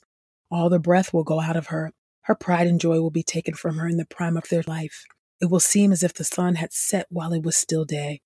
All 0.51 0.69
the 0.69 0.79
breath 0.79 1.13
will 1.13 1.25
go 1.25 1.41
out 1.41 1.57
of 1.57 1.69
her. 1.69 1.93
Her 2.23 2.35
pride 2.35 2.67
and 2.67 2.81
joy 2.81 3.01
will 3.01 3.11
be 3.11 3.23
taken 3.23 3.55
from 3.55 3.79
her 3.79 3.87
in 3.87 3.97
the 3.97 4.05
prime 4.05 4.37
of 4.37 4.49
their 4.49 4.65
life. 4.67 5.05
It 5.41 5.51
will 5.51 5.61
seem 5.61 5.93
as 5.93 6.03
if 6.03 6.13
the 6.13 6.25
sun 6.25 6.57
had 6.57 6.73
set 6.73 7.07
while 7.11 7.33
it 7.33 7.45
was 7.45 7.57
still 7.57 7.85
day. 7.85 8.21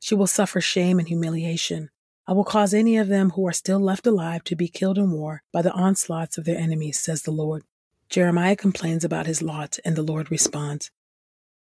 She 0.00 0.14
will 0.14 0.26
suffer 0.26 0.60
shame 0.60 0.98
and 0.98 1.08
humiliation. 1.08 1.90
I 2.26 2.32
will 2.32 2.44
cause 2.44 2.72
any 2.72 2.96
of 2.96 3.08
them 3.08 3.30
who 3.30 3.46
are 3.46 3.52
still 3.52 3.80
left 3.80 4.06
alive 4.06 4.44
to 4.44 4.56
be 4.56 4.68
killed 4.68 4.98
in 4.98 5.10
war 5.10 5.42
by 5.52 5.62
the 5.62 5.72
onslaughts 5.72 6.38
of 6.38 6.44
their 6.44 6.56
enemies, 6.56 7.00
says 7.00 7.22
the 7.22 7.32
Lord. 7.32 7.64
Jeremiah 8.08 8.56
complains 8.56 9.04
about 9.04 9.26
his 9.26 9.42
lot, 9.42 9.78
and 9.84 9.96
the 9.96 10.02
Lord 10.02 10.30
responds 10.30 10.90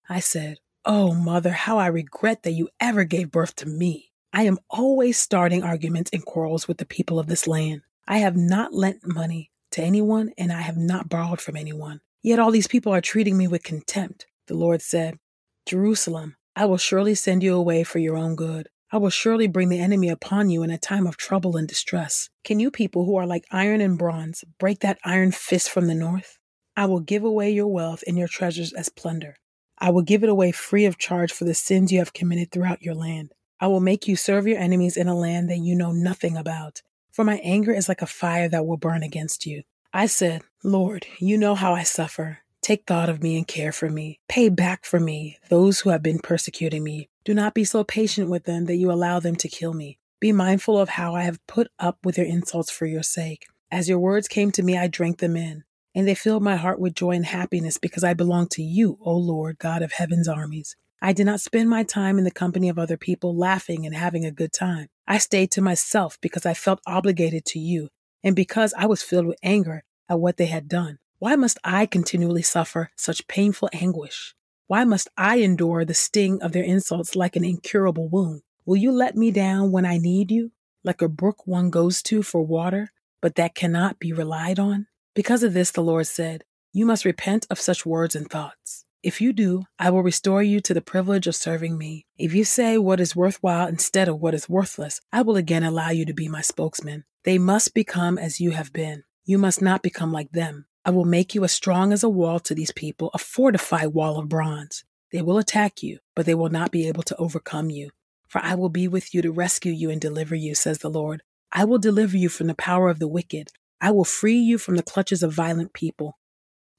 I 0.07 0.19
said, 0.19 0.59
Oh, 0.85 1.13
mother, 1.13 1.51
how 1.51 1.77
I 1.77 1.87
regret 1.87 2.43
that 2.43 2.53
you 2.53 2.69
ever 2.79 3.03
gave 3.03 3.31
birth 3.31 3.55
to 3.57 3.67
me. 3.67 4.08
I 4.31 4.43
am 4.43 4.59
always 4.69 5.17
starting 5.17 5.63
arguments 5.63 6.11
and 6.13 6.23
quarrels 6.23 6.67
with 6.67 6.77
the 6.77 6.85
people 6.85 7.19
of 7.19 7.27
this 7.27 7.47
land. 7.47 7.81
I 8.07 8.19
have 8.19 8.37
not 8.37 8.73
lent 8.73 9.05
money 9.05 9.51
to 9.71 9.81
anyone, 9.81 10.31
and 10.37 10.51
I 10.51 10.61
have 10.61 10.77
not 10.77 11.09
borrowed 11.09 11.41
from 11.41 11.55
anyone. 11.55 12.01
Yet 12.21 12.39
all 12.39 12.51
these 12.51 12.67
people 12.67 12.93
are 12.93 13.01
treating 13.01 13.37
me 13.37 13.47
with 13.47 13.63
contempt. 13.63 14.27
The 14.47 14.55
Lord 14.55 14.81
said, 14.81 15.17
Jerusalem, 15.65 16.35
I 16.55 16.65
will 16.65 16.77
surely 16.77 17.15
send 17.15 17.43
you 17.43 17.55
away 17.55 17.83
for 17.83 17.99
your 17.99 18.17
own 18.17 18.35
good. 18.35 18.67
I 18.91 18.97
will 18.97 19.11
surely 19.11 19.47
bring 19.47 19.69
the 19.69 19.79
enemy 19.79 20.09
upon 20.09 20.49
you 20.49 20.63
in 20.63 20.71
a 20.71 20.77
time 20.77 21.07
of 21.07 21.17
trouble 21.17 21.55
and 21.57 21.67
distress. 21.67 22.29
Can 22.43 22.59
you 22.59 22.71
people 22.71 23.05
who 23.05 23.15
are 23.15 23.27
like 23.27 23.45
iron 23.51 23.81
and 23.81 23.97
bronze 23.97 24.43
break 24.59 24.79
that 24.79 24.99
iron 25.03 25.31
fist 25.31 25.69
from 25.69 25.87
the 25.87 25.95
north? 25.95 26.37
I 26.75 26.85
will 26.85 26.99
give 26.99 27.23
away 27.23 27.51
your 27.51 27.67
wealth 27.67 28.03
and 28.07 28.17
your 28.17 28.27
treasures 28.27 28.73
as 28.73 28.89
plunder. 28.89 29.35
I 29.77 29.91
will 29.91 30.01
give 30.01 30.23
it 30.23 30.29
away 30.29 30.51
free 30.51 30.85
of 30.85 30.97
charge 30.97 31.31
for 31.31 31.45
the 31.45 31.53
sins 31.53 31.91
you 31.91 31.99
have 31.99 32.13
committed 32.13 32.51
throughout 32.51 32.81
your 32.81 32.95
land. 32.95 33.31
I 33.61 33.67
will 33.67 33.81
make 33.81 34.07
you 34.07 34.15
serve 34.15 34.47
your 34.47 34.57
enemies 34.57 34.95
in 34.95 35.09
a 35.09 35.17
land 35.17 35.49
that 35.49 35.57
you 35.57 35.75
know 35.75 35.91
nothing 35.91 36.37
about, 36.37 36.81
for 37.11 37.25
my 37.25 37.39
anger 37.43 37.73
is 37.73 37.89
like 37.89 38.01
a 38.01 38.07
fire 38.07 38.47
that 38.47 38.65
will 38.65 38.77
burn 38.77 39.03
against 39.03 39.45
you. 39.45 39.63
I 39.93 40.05
said, 40.05 40.43
Lord, 40.63 41.05
you 41.19 41.37
know 41.37 41.55
how 41.55 41.73
I 41.73 41.83
suffer. 41.83 42.39
Take 42.61 42.85
thought 42.85 43.09
of 43.09 43.21
me 43.21 43.35
and 43.35 43.47
care 43.47 43.71
for 43.71 43.89
me. 43.89 44.19
Pay 44.29 44.49
back 44.49 44.85
for 44.85 44.99
me 44.99 45.37
those 45.49 45.81
who 45.81 45.89
have 45.89 46.03
been 46.03 46.19
persecuting 46.19 46.83
me. 46.83 47.09
Do 47.25 47.33
not 47.33 47.53
be 47.53 47.65
so 47.65 47.83
patient 47.83 48.29
with 48.29 48.45
them 48.45 48.65
that 48.65 48.77
you 48.77 48.91
allow 48.91 49.19
them 49.19 49.35
to 49.37 49.49
kill 49.49 49.73
me. 49.73 49.97
Be 50.21 50.31
mindful 50.31 50.77
of 50.77 50.89
how 50.89 51.15
I 51.15 51.23
have 51.23 51.45
put 51.47 51.67
up 51.79 51.97
with 52.05 52.15
their 52.15 52.25
insults 52.25 52.71
for 52.71 52.85
your 52.85 53.03
sake. 53.03 53.47
As 53.71 53.89
your 53.89 53.99
words 53.99 54.27
came 54.27 54.51
to 54.51 54.63
me, 54.63 54.77
I 54.77 54.87
drank 54.87 55.19
them 55.19 55.35
in, 55.35 55.63
and 55.93 56.07
they 56.07 56.15
filled 56.15 56.43
my 56.43 56.55
heart 56.55 56.79
with 56.79 56.95
joy 56.95 57.11
and 57.11 57.25
happiness 57.25 57.77
because 57.77 58.03
I 58.03 58.13
belong 58.13 58.47
to 58.49 58.63
you, 58.63 58.97
O 59.01 59.15
Lord, 59.15 59.59
God 59.59 59.81
of 59.81 59.93
heaven's 59.93 60.27
armies. 60.27 60.75
I 61.01 61.13
did 61.13 61.25
not 61.25 61.39
spend 61.39 61.69
my 61.69 61.83
time 61.83 62.17
in 62.17 62.25
the 62.25 62.31
company 62.31 62.67
of 62.67 62.77
other 62.77 62.97
people 62.97 63.35
laughing 63.35 63.85
and 63.85 63.95
having 63.95 64.25
a 64.25 64.31
good 64.31 64.51
time. 64.51 64.87
I 65.07 65.17
stayed 65.17 65.51
to 65.51 65.61
myself 65.61 66.17
because 66.21 66.45
I 66.45 66.53
felt 66.53 66.81
obligated 66.85 67.45
to 67.45 67.59
you 67.59 67.89
and 68.23 68.35
because 68.35 68.73
I 68.77 68.85
was 68.85 69.01
filled 69.01 69.25
with 69.25 69.39
anger 69.41 69.83
at 70.09 70.19
what 70.19 70.37
they 70.37 70.47
had 70.47 70.67
done. 70.67 70.99
Why 71.19 71.35
must 71.35 71.57
I 71.63 71.85
continually 71.85 72.41
suffer 72.41 72.91
such 72.97 73.27
painful 73.27 73.69
anguish? 73.73 74.35
Why 74.67 74.83
must 74.83 75.07
I 75.17 75.37
endure 75.37 75.85
the 75.85 75.93
sting 75.93 76.41
of 76.41 76.51
their 76.51 76.63
insults 76.63 77.15
like 77.15 77.35
an 77.35 77.45
incurable 77.45 78.09
wound? 78.09 78.41
Will 78.65 78.77
you 78.77 78.91
let 78.91 79.15
me 79.15 79.31
down 79.31 79.71
when 79.71 79.85
I 79.85 79.97
need 79.97 80.31
you, 80.31 80.51
like 80.83 81.01
a 81.01 81.09
brook 81.09 81.47
one 81.47 81.69
goes 81.69 82.03
to 82.03 82.21
for 82.21 82.45
water, 82.45 82.91
but 83.21 83.35
that 83.35 83.55
cannot 83.55 83.99
be 83.99 84.13
relied 84.13 84.59
on? 84.59 84.87
Because 85.15 85.43
of 85.43 85.53
this, 85.53 85.71
the 85.71 85.81
Lord 85.81 86.07
said, 86.07 86.43
You 86.71 86.85
must 86.85 87.05
repent 87.05 87.47
of 87.49 87.59
such 87.59 87.85
words 87.85 88.15
and 88.15 88.29
thoughts. 88.29 88.85
If 89.01 89.21
you 89.21 89.31
do, 89.31 89.63
I 89.79 89.91
will 89.91 90.03
restore 90.03 90.43
you 90.43 90.59
to 90.59 90.73
the 90.73 90.81
privilege 90.81 91.25
of 91.25 91.35
serving 91.35 91.77
me. 91.77 92.05
If 92.17 92.33
you 92.33 92.43
say 92.43 92.77
what 92.77 92.99
is 92.99 93.15
worthwhile 93.15 93.67
instead 93.67 94.09
of 94.09 94.19
what 94.19 94.33
is 94.33 94.49
worthless, 94.49 94.99
I 95.13 95.21
will 95.21 95.37
again 95.37 95.63
allow 95.63 95.89
you 95.89 96.03
to 96.05 96.13
be 96.13 96.27
my 96.27 96.41
spokesman. 96.41 97.05
They 97.23 97.37
must 97.37 97.73
become 97.73 98.17
as 98.17 98.41
you 98.41 98.51
have 98.51 98.73
been. 98.73 99.03
You 99.23 99.37
must 99.37 99.61
not 99.61 99.83
become 99.83 100.11
like 100.11 100.33
them. 100.33 100.65
I 100.83 100.89
will 100.89 101.05
make 101.05 101.33
you 101.33 101.45
as 101.45 101.53
strong 101.53 101.93
as 101.93 102.03
a 102.03 102.09
wall 102.09 102.41
to 102.41 102.53
these 102.53 102.73
people, 102.73 103.09
a 103.13 103.19
fortified 103.19 103.93
wall 103.93 104.19
of 104.19 104.27
bronze. 104.27 104.83
They 105.13 105.21
will 105.21 105.37
attack 105.37 105.81
you, 105.81 105.99
but 106.13 106.25
they 106.25 106.35
will 106.35 106.49
not 106.49 106.69
be 106.69 106.85
able 106.89 107.03
to 107.03 107.15
overcome 107.15 107.69
you. 107.69 107.91
For 108.27 108.41
I 108.43 108.55
will 108.55 108.69
be 108.69 108.89
with 108.89 109.13
you 109.13 109.21
to 109.21 109.31
rescue 109.31 109.71
you 109.71 109.89
and 109.89 110.01
deliver 110.01 110.35
you, 110.35 110.55
says 110.55 110.79
the 110.79 110.89
Lord. 110.89 111.23
I 111.53 111.63
will 111.63 111.79
deliver 111.79 112.17
you 112.17 112.27
from 112.27 112.47
the 112.47 112.53
power 112.53 112.89
of 112.89 112.99
the 112.99 113.07
wicked. 113.07 113.47
I 113.79 113.91
will 113.91 114.03
free 114.03 114.37
you 114.37 114.57
from 114.57 114.75
the 114.75 114.83
clutches 114.83 115.23
of 115.23 115.33
violent 115.33 115.71
people. 115.71 116.17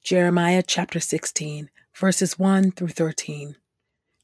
Jeremiah 0.03 0.63
chapter 0.65 0.99
16, 0.99 1.69
verses 1.95 2.39
1 2.39 2.71
through 2.71 2.89
13. 2.89 3.55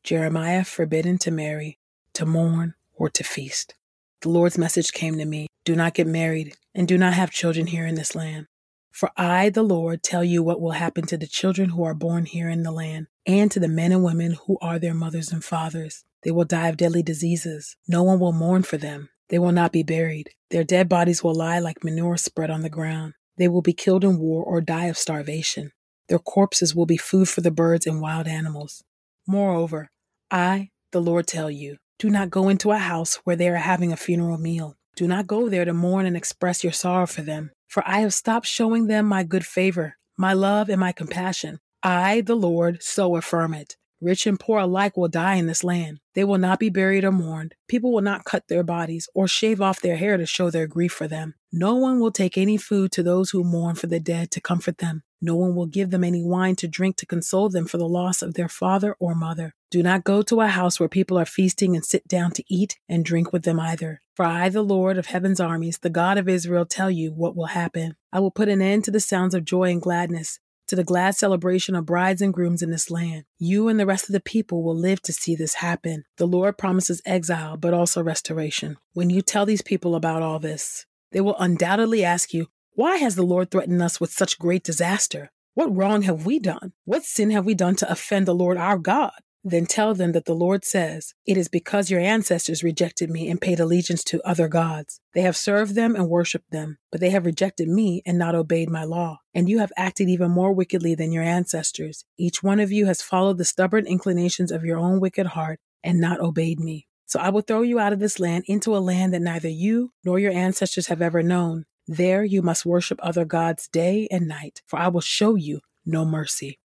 Jeremiah 0.03 0.63
forbidden 0.63 1.17
to 1.19 1.31
marry, 1.31 1.79
to 2.13 2.25
mourn, 2.25 2.75
or 2.93 3.09
to 3.09 3.24
feast. 3.24 3.75
The 4.21 4.29
Lord's 4.29 4.57
message 4.57 4.93
came 4.93 5.17
to 5.17 5.25
me 5.25 5.47
Do 5.65 5.75
not 5.75 5.93
get 5.93 6.07
married, 6.07 6.55
and 6.74 6.88
do 6.88 6.97
not 6.97 7.13
have 7.13 7.31
children 7.31 7.67
here 7.67 7.86
in 7.86 7.95
this 7.95 8.15
land. 8.15 8.47
For 8.91 9.12
I, 9.15 9.50
the 9.50 9.63
Lord, 9.63 10.01
tell 10.01 10.24
you 10.24 10.41
what 10.41 10.59
will 10.59 10.71
happen 10.71 11.05
to 11.07 11.17
the 11.17 11.27
children 11.27 11.69
who 11.69 11.83
are 11.83 11.93
born 11.93 12.25
here 12.25 12.50
in 12.50 12.63
the 12.63 12.71
land, 12.71 13.07
and 13.25 13.51
to 13.51 13.59
the 13.59 13.67
men 13.67 13.91
and 13.91 14.03
women 14.03 14.38
who 14.45 14.57
are 14.62 14.79
their 14.79 14.95
mothers 14.95 15.31
and 15.31 15.43
fathers. 15.43 16.03
They 16.24 16.31
will 16.31 16.45
die 16.45 16.69
of 16.69 16.77
deadly 16.77 17.03
diseases. 17.03 17.75
No 17.88 18.01
one 18.01 18.19
will 18.19 18.33
mourn 18.33 18.63
for 18.63 18.77
them. 18.77 19.09
They 19.29 19.38
will 19.38 19.51
not 19.51 19.71
be 19.71 19.83
buried. 19.83 20.31
Their 20.50 20.63
dead 20.63 20.89
bodies 20.89 21.24
will 21.24 21.36
lie 21.36 21.59
like 21.59 21.83
manure 21.83 22.17
spread 22.17 22.50
on 22.50 22.62
the 22.62 22.69
ground. 22.69 23.13
They 23.38 23.47
will 23.47 23.62
be 23.62 23.74
killed 23.74 24.03
in 24.03 24.17
war 24.17 24.43
or 24.43 24.62
die 24.62 24.86
of 24.86 24.97
starvation. 24.97 25.74
Their 26.09 26.19
corpses 26.19 26.75
will 26.75 26.85
be 26.85 26.97
food 26.97 27.29
for 27.29 27.41
the 27.41 27.51
birds 27.51 27.85
and 27.85 28.01
wild 28.01 28.27
animals. 28.27 28.83
Moreover, 29.27 29.89
I, 30.31 30.69
the 30.91 31.01
Lord, 31.01 31.27
tell 31.27 31.51
you 31.51 31.77
do 31.99 32.09
not 32.11 32.29
go 32.29 32.47
into 32.47 32.71
a 32.71 32.77
house 32.77 33.15
where 33.23 33.35
they 33.35 33.49
are 33.49 33.55
having 33.55 33.91
a 33.91 33.97
funeral 33.97 34.37
meal. 34.37 34.75
Do 34.95 35.07
not 35.07 35.25
go 35.25 35.49
there 35.49 35.65
to 35.65 35.73
mourn 35.73 36.05
and 36.05 36.15
express 36.15 36.63
your 36.63 36.73
sorrow 36.73 37.07
for 37.07 37.23
them, 37.23 37.51
for 37.67 37.83
I 37.87 38.01
have 38.01 38.13
stopped 38.13 38.45
showing 38.45 38.85
them 38.85 39.07
my 39.07 39.23
good 39.23 39.45
favor, 39.45 39.97
my 40.15 40.33
love, 40.33 40.69
and 40.69 40.79
my 40.79 40.91
compassion. 40.91 41.59
I, 41.81 42.21
the 42.21 42.35
Lord, 42.35 42.83
so 42.83 43.15
affirm 43.15 43.55
it. 43.55 43.77
Rich 43.99 44.27
and 44.27 44.39
poor 44.39 44.59
alike 44.59 44.95
will 44.95 45.07
die 45.07 45.35
in 45.35 45.47
this 45.47 45.63
land. 45.63 45.99
They 46.13 46.23
will 46.23 46.37
not 46.37 46.59
be 46.59 46.69
buried 46.69 47.03
or 47.03 47.11
mourned. 47.11 47.55
People 47.67 47.91
will 47.91 48.01
not 48.01 48.25
cut 48.25 48.47
their 48.47 48.63
bodies 48.63 49.09
or 49.15 49.27
shave 49.27 49.59
off 49.59 49.81
their 49.81 49.97
hair 49.97 50.17
to 50.17 50.25
show 50.27 50.51
their 50.51 50.67
grief 50.67 50.93
for 50.93 51.07
them. 51.07 51.33
No 51.51 51.73
one 51.75 51.99
will 51.99 52.11
take 52.11 52.37
any 52.37 52.57
food 52.57 52.91
to 52.91 53.01
those 53.01 53.31
who 53.31 53.43
mourn 53.43 53.75
for 53.75 53.87
the 53.87 53.99
dead 53.99 54.29
to 54.31 54.41
comfort 54.41 54.77
them. 54.77 55.01
No 55.21 55.36
one 55.36 55.55
will 55.55 55.65
give 55.65 55.89
them 55.89 56.03
any 56.03 56.24
wine 56.24 56.55
to 56.57 56.67
drink 56.67 56.97
to 56.97 57.05
console 57.05 57.50
them 57.50 57.65
for 57.65 57.77
the 57.77 57.88
loss 57.88 58.21
of 58.21 58.36
their 58.36 58.50
father 58.50 58.95
or 59.00 59.15
mother. 59.15 59.53
Do 59.71 59.81
not 59.81 60.03
go 60.03 60.21
to 60.21 60.41
a 60.41 60.47
house 60.47 60.79
where 60.79 60.88
people 60.88 61.17
are 61.17 61.25
feasting 61.25 61.75
and 61.75 61.83
sit 61.83 62.07
down 62.07 62.31
to 62.31 62.43
eat 62.47 62.77
and 62.88 63.03
drink 63.03 63.33
with 63.33 63.43
them 63.43 63.59
either. 63.59 64.01
For 64.15 64.25
I, 64.25 64.50
the 64.50 64.62
Lord 64.62 64.97
of 64.97 65.07
heaven's 65.07 65.39
armies, 65.39 65.79
the 65.79 65.89
God 65.89 66.17
of 66.17 66.29
Israel, 66.29 66.65
tell 66.65 66.89
you 66.89 67.12
what 67.12 67.36
will 67.36 67.47
happen. 67.47 67.95
I 68.13 68.19
will 68.19 68.31
put 68.31 68.50
an 68.50 68.62
end 68.62 68.83
to 68.86 68.91
the 68.91 69.00
sounds 69.00 69.33
of 69.36 69.45
joy 69.45 69.71
and 69.71 69.81
gladness, 69.81 70.39
to 70.67 70.75
the 70.75 70.83
glad 70.83 71.15
celebration 71.15 71.75
of 71.75 71.86
brides 71.86 72.21
and 72.21 72.33
grooms 72.33 72.62
in 72.62 72.71
this 72.71 72.89
land. 72.89 73.25
You 73.39 73.67
and 73.67 73.79
the 73.79 73.86
rest 73.86 74.09
of 74.09 74.13
the 74.13 74.19
people 74.19 74.63
will 74.63 74.75
live 74.75 75.01
to 75.03 75.13
see 75.13 75.36
this 75.36 75.55
happen. 75.55 76.03
The 76.17 76.27
Lord 76.27 76.57
promises 76.57 77.01
exile, 77.05 77.57
but 77.57 77.74
also 77.74 78.01
restoration. 78.01 78.77
When 78.93 79.09
you 79.09 79.21
tell 79.21 79.45
these 79.45 79.62
people 79.62 79.95
about 79.95 80.21
all 80.21 80.39
this, 80.39 80.86
they 81.12 81.21
will 81.21 81.38
undoubtedly 81.38 82.03
ask 82.03 82.33
you, 82.33 82.47
why 82.77 82.98
has 82.98 83.15
the 83.15 83.24
Lord 83.24 83.50
threatened 83.50 83.81
us 83.81 84.00
with 84.00 84.12
such 84.12 84.38
great 84.38 84.63
disaster? 84.63 85.31
What 85.55 85.75
wrong 85.75 86.03
have 86.03 86.27
we 86.27 86.38
done? 86.38 86.74
What 86.86 87.03
sin 87.03 87.31
have 87.31 87.43
we 87.43 87.55
done 87.55 87.75
to 87.77 87.91
offend 87.91 88.27
the 88.27 88.36
Lord 88.36 88.55
our 88.55 88.77
God? 88.77 89.13
Then 89.43 89.65
tell 89.65 89.96
them 89.96 90.12
that 90.12 90.25
the 90.25 90.36
Lord 90.36 90.63
says, 90.63 91.15
It 91.25 91.38
is 91.38 91.48
because 91.48 91.89
your 91.89 92.00
ancestors 92.00 92.62
rejected 92.62 93.10
me 93.10 93.31
and 93.31 93.41
paid 93.41 93.60
allegiance 93.60 94.03
to 94.03 94.22
other 94.22 94.48
gods. 94.48 95.01
They 95.15 95.22
have 95.22 95.36
served 95.36 95.74
them 95.74 95.96
and 95.96 96.07
worshiped 96.07 96.51
them, 96.51 96.77
but 96.91 97.01
they 97.01 97.10
have 97.10 97.25
rejected 97.25 97.67
me 97.67 98.03
and 98.05 98.19
not 98.19 98.36
obeyed 98.36 98.69
my 98.69 98.84
law. 98.84 99.22
And 99.34 99.50
you 99.50 99.57
have 99.57 99.74
acted 99.75 100.07
even 100.07 100.29
more 100.29 100.53
wickedly 100.53 100.93
than 100.93 101.12
your 101.12 101.24
ancestors. 101.24 102.05
Each 102.15 102.43
one 102.43 102.60
of 102.60 102.72
you 102.72 102.86
has 102.86 103.01
followed 103.01 103.39
the 103.39 103.46
stubborn 103.46 103.88
inclinations 103.88 104.51
of 104.51 104.63
your 104.63 104.77
own 104.77 105.00
wicked 105.00 105.25
heart 105.25 105.60
and 105.84 106.00
not 106.00 106.19
obeyed 106.19 106.60
me. 106.60 106.86
So 107.07 107.19
I 107.19 107.29
will 107.29 107.41
throw 107.41 107.63
you 107.63 107.79
out 107.79 107.93
of 107.93 108.00
this 108.00 108.19
land 108.19 108.43
into 108.46 108.77
a 108.77 108.77
land 108.77 109.15
that 109.15 109.24
neither 109.24 109.50
you 109.50 109.93
nor 110.05 110.19
your 110.19 110.31
ancestors 110.31 110.89
have 110.89 111.01
ever 111.01 111.24
known 111.24 111.65
there 111.88 112.24
you 112.24 112.41
must 112.41 112.65
worship 112.65 113.00
other 113.01 113.25
gods 113.25 113.67
day 113.67 114.08
and 114.12 114.27
night, 114.27 114.62
for 114.67 114.77
I 114.77 114.89
will 114.89 115.01
show 115.01 115.36
you 115.36 115.62
no 115.86 116.03
mercy. 116.03 116.60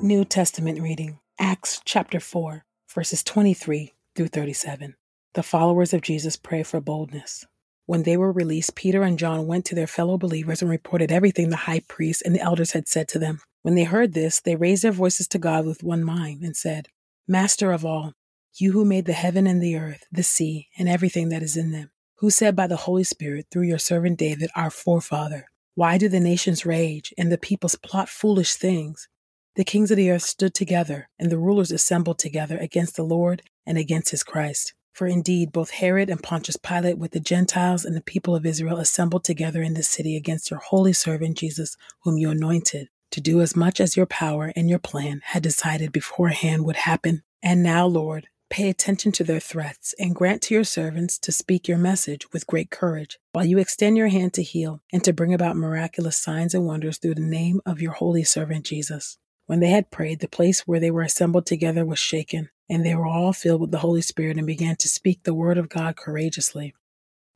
New 0.00 0.24
Testament 0.24 0.80
reading 0.80 1.18
Acts 1.40 1.82
chapter 1.84 2.20
4, 2.20 2.64
verses 2.94 3.24
23 3.24 3.94
through 4.14 4.28
37. 4.28 4.94
The 5.34 5.42
followers 5.42 5.92
of 5.92 6.02
Jesus 6.02 6.36
pray 6.36 6.62
for 6.62 6.80
boldness. 6.80 7.44
When 7.86 8.04
they 8.04 8.16
were 8.16 8.32
released, 8.32 8.74
Peter 8.74 9.02
and 9.02 9.18
John 9.18 9.46
went 9.46 9.64
to 9.66 9.74
their 9.74 9.86
fellow 9.86 10.16
believers 10.16 10.62
and 10.62 10.70
reported 10.70 11.10
everything 11.10 11.50
the 11.50 11.56
high 11.56 11.80
priest 11.88 12.22
and 12.24 12.34
the 12.34 12.40
elders 12.40 12.72
had 12.72 12.86
said 12.86 13.08
to 13.08 13.18
them. 13.18 13.40
When 13.62 13.74
they 13.74 13.84
heard 13.84 14.12
this, 14.14 14.40
they 14.40 14.56
raised 14.56 14.84
their 14.84 14.92
voices 14.92 15.26
to 15.28 15.38
God 15.38 15.66
with 15.66 15.82
one 15.82 16.04
mind 16.04 16.42
and 16.42 16.56
said, 16.56 16.88
Master 17.30 17.72
of 17.72 17.84
all, 17.84 18.14
you 18.54 18.72
who 18.72 18.86
made 18.86 19.04
the 19.04 19.12
heaven 19.12 19.46
and 19.46 19.62
the 19.62 19.76
earth, 19.76 20.04
the 20.10 20.22
sea, 20.22 20.68
and 20.78 20.88
everything 20.88 21.28
that 21.28 21.42
is 21.42 21.58
in 21.58 21.72
them, 21.72 21.90
who 22.20 22.30
said 22.30 22.56
by 22.56 22.66
the 22.66 22.76
Holy 22.76 23.04
Spirit 23.04 23.48
through 23.50 23.64
your 23.64 23.78
servant 23.78 24.18
David, 24.18 24.48
our 24.56 24.70
forefather, 24.70 25.44
Why 25.74 25.98
do 25.98 26.08
the 26.08 26.20
nations 26.20 26.64
rage 26.64 27.12
and 27.18 27.30
the 27.30 27.36
peoples 27.36 27.76
plot 27.76 28.08
foolish 28.08 28.54
things? 28.54 29.08
The 29.56 29.64
kings 29.64 29.90
of 29.90 29.98
the 29.98 30.10
earth 30.10 30.22
stood 30.22 30.54
together, 30.54 31.10
and 31.18 31.30
the 31.30 31.36
rulers 31.36 31.70
assembled 31.70 32.18
together 32.18 32.56
against 32.56 32.96
the 32.96 33.02
Lord 33.02 33.42
and 33.66 33.76
against 33.76 34.10
his 34.10 34.24
Christ. 34.24 34.72
For 34.94 35.06
indeed, 35.06 35.52
both 35.52 35.68
Herod 35.68 36.08
and 36.08 36.22
Pontius 36.22 36.56
Pilate, 36.56 36.96
with 36.96 37.10
the 37.10 37.20
Gentiles 37.20 37.84
and 37.84 37.94
the 37.94 38.00
people 38.00 38.34
of 38.34 38.46
Israel, 38.46 38.78
assembled 38.78 39.24
together 39.24 39.62
in 39.62 39.74
this 39.74 39.88
city 39.88 40.16
against 40.16 40.50
your 40.50 40.60
holy 40.60 40.94
servant 40.94 41.36
Jesus, 41.36 41.76
whom 42.04 42.16
you 42.16 42.30
anointed, 42.30 42.88
to 43.10 43.20
do 43.20 43.40
as 43.40 43.56
much 43.56 43.80
as 43.80 43.96
your 43.96 44.06
power 44.06 44.52
and 44.54 44.68
your 44.68 44.78
plan 44.78 45.22
had 45.24 45.42
decided 45.42 45.92
beforehand 45.92 46.64
would 46.64 46.76
happen. 46.76 47.22
And 47.42 47.62
now, 47.62 47.86
Lord, 47.86 48.28
pay 48.50 48.68
attention 48.68 49.12
to 49.12 49.24
their 49.24 49.40
threats 49.40 49.94
and 49.98 50.14
grant 50.14 50.42
to 50.42 50.54
your 50.54 50.64
servants 50.64 51.18
to 51.18 51.32
speak 51.32 51.68
your 51.68 51.78
message 51.78 52.32
with 52.32 52.46
great 52.46 52.70
courage, 52.70 53.18
while 53.32 53.44
you 53.44 53.58
extend 53.58 53.96
your 53.96 54.08
hand 54.08 54.32
to 54.34 54.42
heal 54.42 54.80
and 54.92 55.04
to 55.04 55.12
bring 55.12 55.34
about 55.34 55.56
miraculous 55.56 56.16
signs 56.16 56.54
and 56.54 56.66
wonders 56.66 56.98
through 56.98 57.14
the 57.14 57.20
name 57.20 57.60
of 57.66 57.80
your 57.80 57.92
holy 57.92 58.24
servant 58.24 58.64
Jesus. 58.64 59.18
When 59.46 59.60
they 59.60 59.70
had 59.70 59.90
prayed, 59.90 60.20
the 60.20 60.28
place 60.28 60.66
where 60.66 60.80
they 60.80 60.90
were 60.90 61.02
assembled 61.02 61.46
together 61.46 61.84
was 61.84 61.98
shaken 61.98 62.50
and 62.68 62.84
they 62.84 62.94
were 62.94 63.06
all 63.06 63.32
filled 63.32 63.62
with 63.62 63.70
the 63.70 63.78
Holy 63.78 64.02
Spirit 64.02 64.36
and 64.36 64.46
began 64.46 64.76
to 64.76 64.88
speak 64.88 65.22
the 65.22 65.34
word 65.34 65.56
of 65.56 65.70
God 65.70 65.96
courageously. 65.96 66.74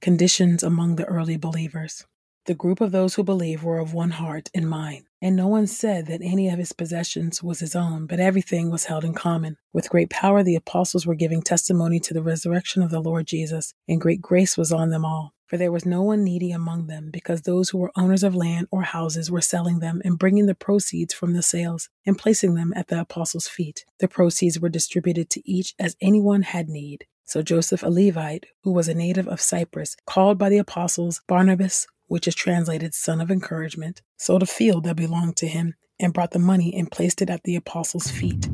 Conditions 0.00 0.62
among 0.62 0.96
the 0.96 1.06
early 1.06 1.36
believers. 1.36 2.04
The 2.46 2.54
group 2.54 2.80
of 2.80 2.92
those 2.92 3.14
who 3.14 3.22
believed 3.22 3.62
were 3.62 3.78
of 3.78 3.94
one 3.94 4.10
heart 4.10 4.50
and 4.54 4.68
mind, 4.68 5.04
and 5.22 5.36
no 5.36 5.46
one 5.46 5.68
said 5.68 6.06
that 6.06 6.20
any 6.20 6.48
of 6.48 6.58
his 6.58 6.72
possessions 6.72 7.42
was 7.42 7.60
his 7.60 7.76
own, 7.76 8.06
but 8.06 8.18
everything 8.18 8.70
was 8.70 8.86
held 8.86 9.04
in 9.04 9.14
common. 9.14 9.56
With 9.72 9.88
great 9.88 10.10
power, 10.10 10.42
the 10.42 10.56
apostles 10.56 11.06
were 11.06 11.14
giving 11.14 11.40
testimony 11.40 12.00
to 12.00 12.12
the 12.12 12.24
resurrection 12.24 12.82
of 12.82 12.90
the 12.90 13.00
Lord 13.00 13.26
Jesus, 13.28 13.72
and 13.88 14.00
great 14.00 14.20
grace 14.20 14.58
was 14.58 14.72
on 14.72 14.90
them 14.90 15.04
all. 15.04 15.32
For 15.46 15.56
there 15.56 15.70
was 15.70 15.86
no 15.86 16.02
one 16.02 16.24
needy 16.24 16.50
among 16.50 16.88
them, 16.88 17.10
because 17.12 17.42
those 17.42 17.68
who 17.68 17.78
were 17.78 17.92
owners 17.94 18.24
of 18.24 18.34
land 18.34 18.66
or 18.72 18.82
houses 18.82 19.30
were 19.30 19.40
selling 19.40 19.78
them 19.78 20.02
and 20.04 20.18
bringing 20.18 20.46
the 20.46 20.54
proceeds 20.54 21.14
from 21.14 21.34
the 21.34 21.42
sales 21.42 21.88
and 22.04 22.18
placing 22.18 22.54
them 22.54 22.72
at 22.74 22.88
the 22.88 23.00
apostles' 23.00 23.48
feet. 23.48 23.84
The 24.00 24.08
proceeds 24.08 24.58
were 24.58 24.70
distributed 24.70 25.30
to 25.30 25.48
each 25.48 25.74
as 25.78 25.96
anyone 26.00 26.42
had 26.42 26.68
need. 26.68 27.06
So 27.24 27.42
Joseph, 27.42 27.84
a 27.84 27.90
Levite, 27.90 28.46
who 28.64 28.72
was 28.72 28.88
a 28.88 28.94
native 28.94 29.28
of 29.28 29.40
Cyprus, 29.40 29.94
called 30.06 30.36
by 30.36 30.48
the 30.48 30.58
apostles 30.58 31.20
Barnabas, 31.28 31.86
which 32.12 32.28
is 32.28 32.34
translated 32.34 32.92
son 32.92 33.22
of 33.22 33.30
encouragement, 33.30 34.02
sold 34.18 34.42
a 34.42 34.46
field 34.46 34.84
that 34.84 34.94
belonged 34.94 35.34
to 35.34 35.46
him 35.46 35.72
and 35.98 36.12
brought 36.12 36.32
the 36.32 36.38
money 36.38 36.74
and 36.76 36.90
placed 36.90 37.22
it 37.22 37.30
at 37.30 37.42
the 37.44 37.56
apostles' 37.56 38.10
feet. 38.10 38.50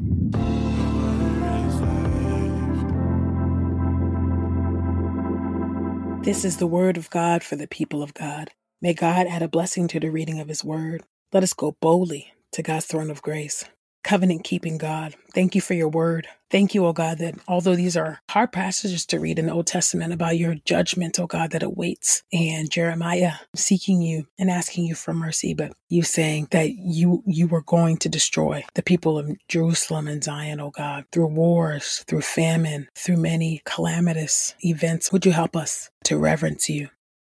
This 6.22 6.44
is 6.44 6.58
the 6.58 6.68
word 6.68 6.96
of 6.96 7.10
God 7.10 7.42
for 7.42 7.56
the 7.56 7.66
people 7.66 8.00
of 8.00 8.14
God. 8.14 8.52
May 8.80 8.94
God 8.94 9.26
add 9.26 9.42
a 9.42 9.48
blessing 9.48 9.88
to 9.88 9.98
the 9.98 10.12
reading 10.12 10.38
of 10.38 10.46
his 10.46 10.62
word. 10.62 11.02
Let 11.32 11.42
us 11.42 11.52
go 11.52 11.76
boldly 11.80 12.34
to 12.52 12.62
God's 12.62 12.86
throne 12.86 13.10
of 13.10 13.22
grace 13.22 13.64
covenant 14.02 14.44
keeping 14.44 14.78
God. 14.78 15.14
Thank 15.34 15.54
you 15.54 15.60
for 15.60 15.74
your 15.74 15.88
word. 15.88 16.28
Thank 16.50 16.74
you, 16.74 16.86
oh 16.86 16.94
God, 16.94 17.18
that 17.18 17.34
although 17.46 17.76
these 17.76 17.96
are 17.96 18.20
hard 18.30 18.52
passages 18.52 19.04
to 19.06 19.20
read 19.20 19.38
in 19.38 19.46
the 19.46 19.52
Old 19.52 19.66
Testament 19.66 20.14
about 20.14 20.38
your 20.38 20.54
judgment, 20.64 21.18
oh 21.18 21.26
God, 21.26 21.50
that 21.50 21.62
awaits, 21.62 22.22
and 22.32 22.70
Jeremiah 22.70 23.34
seeking 23.54 24.00
you 24.00 24.26
and 24.38 24.50
asking 24.50 24.84
you 24.84 24.94
for 24.94 25.12
mercy, 25.12 25.52
but 25.52 25.72
you 25.90 26.02
saying 26.02 26.48
that 26.52 26.70
you 26.72 27.22
you 27.26 27.48
were 27.48 27.62
going 27.62 27.98
to 27.98 28.08
destroy 28.08 28.64
the 28.74 28.82
people 28.82 29.18
of 29.18 29.36
Jerusalem 29.48 30.08
and 30.08 30.24
Zion, 30.24 30.60
oh 30.60 30.70
God, 30.70 31.04
through 31.12 31.26
wars, 31.26 32.04
through 32.06 32.22
famine, 32.22 32.88
through 32.94 33.18
many 33.18 33.60
calamitous 33.66 34.54
events. 34.64 35.12
Would 35.12 35.26
you 35.26 35.32
help 35.32 35.54
us 35.54 35.90
to 36.04 36.16
reverence 36.16 36.70
you? 36.70 36.88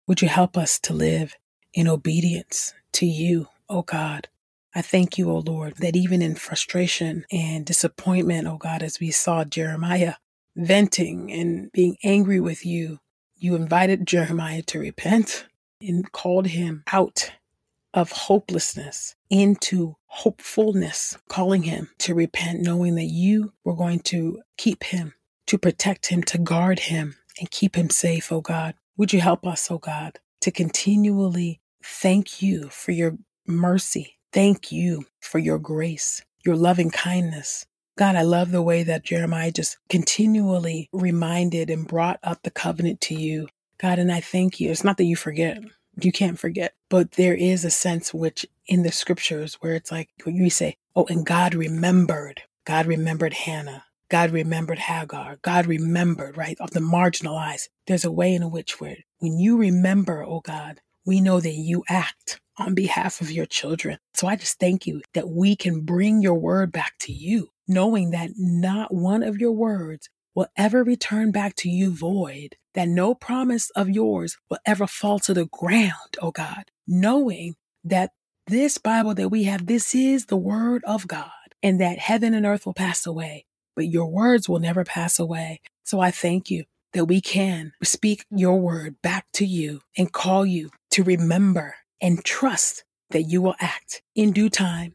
Would 0.06 0.20
you 0.20 0.28
help 0.28 0.56
us 0.56 0.78
to 0.80 0.92
live 0.92 1.34
in 1.72 1.88
obedience 1.88 2.74
to 2.92 3.06
you, 3.06 3.48
oh 3.70 3.82
God? 3.82 4.28
I 4.74 4.82
thank 4.82 5.16
you, 5.16 5.30
O 5.30 5.38
Lord, 5.38 5.76
that 5.76 5.96
even 5.96 6.20
in 6.20 6.34
frustration 6.34 7.24
and 7.32 7.64
disappointment, 7.64 8.46
O 8.46 8.56
God, 8.56 8.82
as 8.82 9.00
we 9.00 9.10
saw 9.10 9.44
Jeremiah 9.44 10.14
venting 10.56 11.32
and 11.32 11.72
being 11.72 11.96
angry 12.04 12.40
with 12.40 12.66
you, 12.66 12.98
you 13.36 13.54
invited 13.54 14.06
Jeremiah 14.06 14.62
to 14.62 14.78
repent 14.78 15.46
and 15.80 16.10
called 16.12 16.48
him 16.48 16.82
out 16.92 17.32
of 17.94 18.12
hopelessness 18.12 19.14
into 19.30 19.96
hopefulness, 20.06 21.16
calling 21.28 21.62
him 21.62 21.88
to 21.98 22.14
repent, 22.14 22.60
knowing 22.60 22.96
that 22.96 23.04
you 23.04 23.52
were 23.64 23.74
going 23.74 24.00
to 24.00 24.42
keep 24.56 24.84
him, 24.84 25.14
to 25.46 25.56
protect 25.56 26.06
him, 26.06 26.22
to 26.24 26.38
guard 26.38 26.80
him, 26.80 27.16
and 27.38 27.50
keep 27.50 27.76
him 27.76 27.88
safe, 27.88 28.30
O 28.30 28.40
God. 28.40 28.74
Would 28.96 29.12
you 29.12 29.20
help 29.20 29.46
us, 29.46 29.70
O 29.70 29.78
God, 29.78 30.18
to 30.42 30.50
continually 30.50 31.60
thank 31.82 32.42
you 32.42 32.68
for 32.68 32.92
your 32.92 33.16
mercy 33.46 34.17
Thank 34.32 34.70
you 34.70 35.06
for 35.20 35.38
your 35.38 35.58
grace, 35.58 36.22
your 36.44 36.54
loving 36.56 36.90
kindness. 36.90 37.66
God, 37.96 38.14
I 38.14 38.22
love 38.22 38.50
the 38.50 38.62
way 38.62 38.82
that 38.82 39.04
Jeremiah 39.04 39.50
just 39.50 39.78
continually 39.88 40.88
reminded 40.92 41.70
and 41.70 41.88
brought 41.88 42.20
up 42.22 42.42
the 42.42 42.50
covenant 42.50 43.00
to 43.02 43.14
you. 43.14 43.48
God, 43.80 43.98
and 43.98 44.12
I 44.12 44.20
thank 44.20 44.60
you. 44.60 44.70
It's 44.70 44.84
not 44.84 44.98
that 44.98 45.04
you 45.04 45.16
forget, 45.16 45.58
you 46.00 46.12
can't 46.12 46.38
forget, 46.38 46.74
but 46.90 47.12
there 47.12 47.34
is 47.34 47.64
a 47.64 47.70
sense 47.70 48.12
which 48.12 48.44
in 48.66 48.82
the 48.82 48.92
scriptures 48.92 49.54
where 49.60 49.74
it's 49.74 49.90
like 49.90 50.10
you 50.26 50.50
say, 50.50 50.76
Oh, 50.94 51.06
and 51.08 51.24
God 51.24 51.54
remembered. 51.54 52.42
God 52.66 52.86
remembered 52.86 53.32
Hannah. 53.32 53.84
God 54.10 54.30
remembered 54.30 54.78
Hagar. 54.78 55.38
God 55.42 55.66
remembered, 55.66 56.36
right, 56.36 56.56
of 56.60 56.72
the 56.72 56.80
marginalized. 56.80 57.68
There's 57.86 58.04
a 58.04 58.12
way 58.12 58.34
in 58.34 58.50
which 58.50 58.78
when 58.80 58.96
you 59.20 59.56
remember, 59.56 60.22
oh 60.22 60.40
God, 60.40 60.80
we 61.06 61.20
know 61.20 61.40
that 61.40 61.54
you 61.54 61.84
act 61.88 62.40
on 62.58 62.74
behalf 62.74 63.20
of 63.20 63.30
your 63.30 63.46
children. 63.46 63.98
So 64.14 64.26
I 64.26 64.36
just 64.36 64.58
thank 64.58 64.86
you 64.86 65.02
that 65.14 65.28
we 65.28 65.56
can 65.56 65.82
bring 65.82 66.22
your 66.22 66.34
word 66.34 66.72
back 66.72 66.94
to 67.00 67.12
you, 67.12 67.50
knowing 67.66 68.10
that 68.10 68.30
not 68.36 68.92
one 68.92 69.22
of 69.22 69.38
your 69.38 69.52
words 69.52 70.08
will 70.34 70.48
ever 70.56 70.84
return 70.84 71.30
back 71.30 71.54
to 71.56 71.68
you 71.68 71.90
void, 71.90 72.56
that 72.74 72.88
no 72.88 73.14
promise 73.14 73.70
of 73.70 73.90
yours 73.90 74.38
will 74.50 74.58
ever 74.66 74.86
fall 74.86 75.18
to 75.18 75.34
the 75.34 75.46
ground, 75.46 76.16
oh 76.20 76.30
God, 76.30 76.64
knowing 76.86 77.56
that 77.84 78.12
this 78.46 78.78
Bible 78.78 79.14
that 79.14 79.30
we 79.30 79.44
have, 79.44 79.66
this 79.66 79.94
is 79.94 80.26
the 80.26 80.36
word 80.36 80.82
of 80.84 81.08
God, 81.08 81.30
and 81.62 81.80
that 81.80 81.98
heaven 81.98 82.34
and 82.34 82.46
earth 82.46 82.66
will 82.66 82.74
pass 82.74 83.06
away, 83.06 83.46
but 83.74 83.86
your 83.86 84.06
words 84.06 84.48
will 84.48 84.60
never 84.60 84.84
pass 84.84 85.18
away. 85.18 85.60
So 85.84 86.00
I 86.00 86.10
thank 86.10 86.50
you 86.50 86.64
that 86.92 87.06
we 87.06 87.20
can 87.20 87.72
speak 87.82 88.24
your 88.30 88.58
word 88.60 88.96
back 89.02 89.26
to 89.34 89.44
you 89.44 89.80
and 89.96 90.12
call 90.12 90.46
you 90.46 90.70
to 90.92 91.02
remember 91.02 91.74
and 92.00 92.24
trust 92.24 92.84
that 93.10 93.22
you 93.22 93.40
will 93.42 93.54
act 93.60 94.02
in 94.14 94.32
due 94.32 94.50
time 94.50 94.94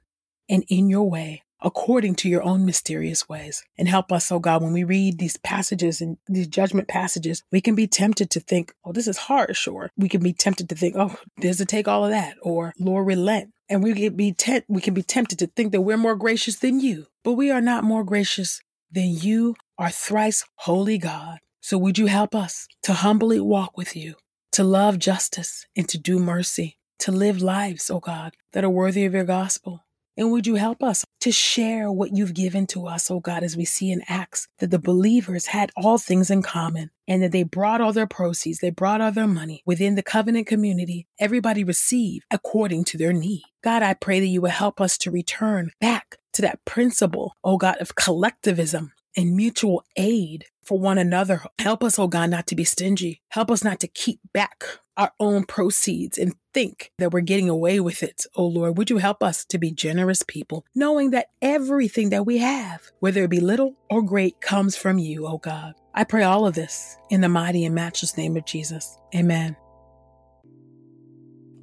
and 0.50 0.64
in 0.70 0.90
your 0.90 1.10
way 1.10 1.44
according 1.64 2.14
to 2.14 2.30
your 2.30 2.44
own 2.44 2.66
mysterious 2.66 3.28
ways. 3.28 3.64
And 3.78 3.88
help 3.88 4.12
us, 4.12 4.32
oh 4.32 4.40
God, 4.40 4.62
when 4.62 4.74
we 4.74 4.84
read 4.84 5.18
these 5.18 5.38
passages 5.38 6.02
and 6.02 6.18
these 6.28 6.48
judgment 6.48 6.88
passages, 6.88 7.42
we 7.52 7.62
can 7.62 7.74
be 7.74 7.88
tempted 7.88 8.30
to 8.32 8.40
think, 8.40 8.74
oh, 8.84 8.92
this 8.92 9.08
is 9.08 9.18
harsh, 9.18 9.58
sure. 9.58 9.90
We 9.98 10.10
can 10.10 10.22
be 10.22 10.34
tempted 10.34 10.70
to 10.70 10.76
think, 10.76 10.96
oh, 10.98 11.16
there's 11.38 11.58
to 11.58 11.66
take 11.66 11.88
all 11.88 12.04
of 12.04 12.12
that, 12.12 12.36
or 12.42 12.74
Lord, 12.78 13.08
relent. 13.08 13.52
And 13.70 13.82
we 13.82 13.94
can 13.94 14.16
be 14.16 14.34
te- 14.34 14.64
we 14.68 14.82
can 14.82 14.94
be 14.94 15.04
tempted 15.04 15.40
to 15.40 15.48
think 15.48 15.72
that 15.72 15.82
we're 15.82 15.98
more 15.98 16.18
gracious 16.18 16.60
than 16.60 16.82
you, 16.82 17.08
but 17.24 17.34
we 17.34 17.50
are 17.50 17.62
not 17.62 17.86
more 17.86 18.04
gracious 18.04 18.62
than 18.92 19.10
you 19.10 19.56
are 19.78 19.90
thrice 19.90 20.44
holy 20.56 20.98
God. 20.98 21.40
So 21.62 21.78
would 21.78 21.98
you 21.98 22.08
help 22.08 22.36
us 22.36 22.68
to 22.84 22.94
humbly 22.94 23.40
walk 23.40 23.78
with 23.78 23.96
you, 23.96 24.16
to 24.52 24.66
love 24.66 25.00
justice 25.00 25.66
and 25.78 25.88
to 25.90 25.98
do 25.98 26.20
mercy, 26.20 26.78
to 27.00 27.12
live 27.12 27.42
lives, 27.42 27.90
oh 27.90 28.00
God, 28.00 28.36
that 28.54 28.64
are 28.64 28.70
worthy 28.70 29.06
of 29.06 29.14
your 29.14 29.24
gospel. 29.24 29.84
And 30.16 30.32
would 30.32 30.46
you 30.46 30.56
help 30.56 30.84
us 30.84 31.04
to 31.22 31.32
share 31.32 31.92
what 31.92 32.16
you've 32.16 32.36
given 32.36 32.68
to 32.68 32.86
us, 32.86 33.10
oh 33.10 33.20
God, 33.20 33.42
as 33.42 33.58
we 33.58 33.66
see 33.66 33.92
in 33.92 34.04
Acts 34.08 34.48
that 34.60 34.70
the 34.70 34.78
believers 34.78 35.48
had 35.48 35.72
all 35.76 35.98
things 35.98 36.30
in 36.30 36.44
common 36.44 36.92
and 37.08 37.24
that 37.24 37.32
they 37.32 37.44
brought 37.44 37.82
all 37.82 37.94
their 37.94 38.08
proceeds, 38.08 38.60
they 38.60 38.70
brought 38.70 39.02
all 39.02 39.12
their 39.12 39.28
money 39.28 39.64
within 39.66 39.96
the 39.96 40.04
covenant 40.04 40.46
community. 40.46 41.08
Everybody 41.20 41.64
received 41.64 42.26
according 42.30 42.84
to 42.86 42.98
their 42.98 43.14
need. 43.14 43.44
God, 43.64 43.82
I 43.82 43.96
pray 43.96 44.20
that 44.20 44.28
you 44.28 44.42
will 44.42 44.50
help 44.50 44.80
us 44.80 44.98
to 45.00 45.12
return 45.12 45.72
back 45.82 46.18
to 46.34 46.44
that 46.44 46.64
principle, 46.64 47.36
oh 47.44 47.58
God, 47.58 47.78
of 47.80 47.96
collectivism 47.96 48.92
and 49.18 49.36
mutual 49.36 49.84
aid 49.96 50.46
for 50.66 50.80
one 50.80 50.98
another. 50.98 51.44
Help 51.60 51.84
us, 51.84 52.00
oh 52.00 52.08
God, 52.08 52.30
not 52.30 52.48
to 52.48 52.56
be 52.56 52.64
stingy. 52.64 53.22
Help 53.30 53.52
us 53.52 53.64
not 53.64 53.80
to 53.82 53.88
keep 53.88 54.20
back 54.34 54.64
our 54.98 55.12
own 55.20 55.44
proceeds 55.44 56.18
and 56.18 56.36
think 56.54 56.92
that 57.00 57.12
we're 57.12 57.22
getting 57.22 57.50
away 57.50 57.80
with 57.80 58.04
it. 58.04 58.26
Oh 58.36 58.46
Lord, 58.46 58.78
would 58.78 58.90
you 58.90 58.98
help 58.98 59.24
us 59.24 59.44
to 59.46 59.58
be 59.58 59.72
generous 59.72 60.24
people, 60.28 60.66
knowing 60.76 61.12
that 61.12 61.28
everything 61.42 62.10
that 62.10 62.26
we 62.26 62.38
have, 62.38 62.92
whether 63.00 63.24
it 63.24 63.30
be 63.30 63.40
little 63.40 63.76
or 63.90 64.02
great, 64.02 64.40
comes 64.42 64.76
from 64.76 64.98
you, 65.00 65.26
oh 65.26 65.40
God. 65.40 65.74
I 65.94 66.04
pray 66.04 66.24
all 66.24 66.46
of 66.46 66.56
this 66.56 66.98
in 67.10 67.22
the 67.22 67.30
mighty 67.30 67.66
and 67.66 67.76
matchless 67.76 68.18
name 68.18 68.38
of 68.38 68.46
Jesus. 68.46 68.98
Amen. 69.16 69.56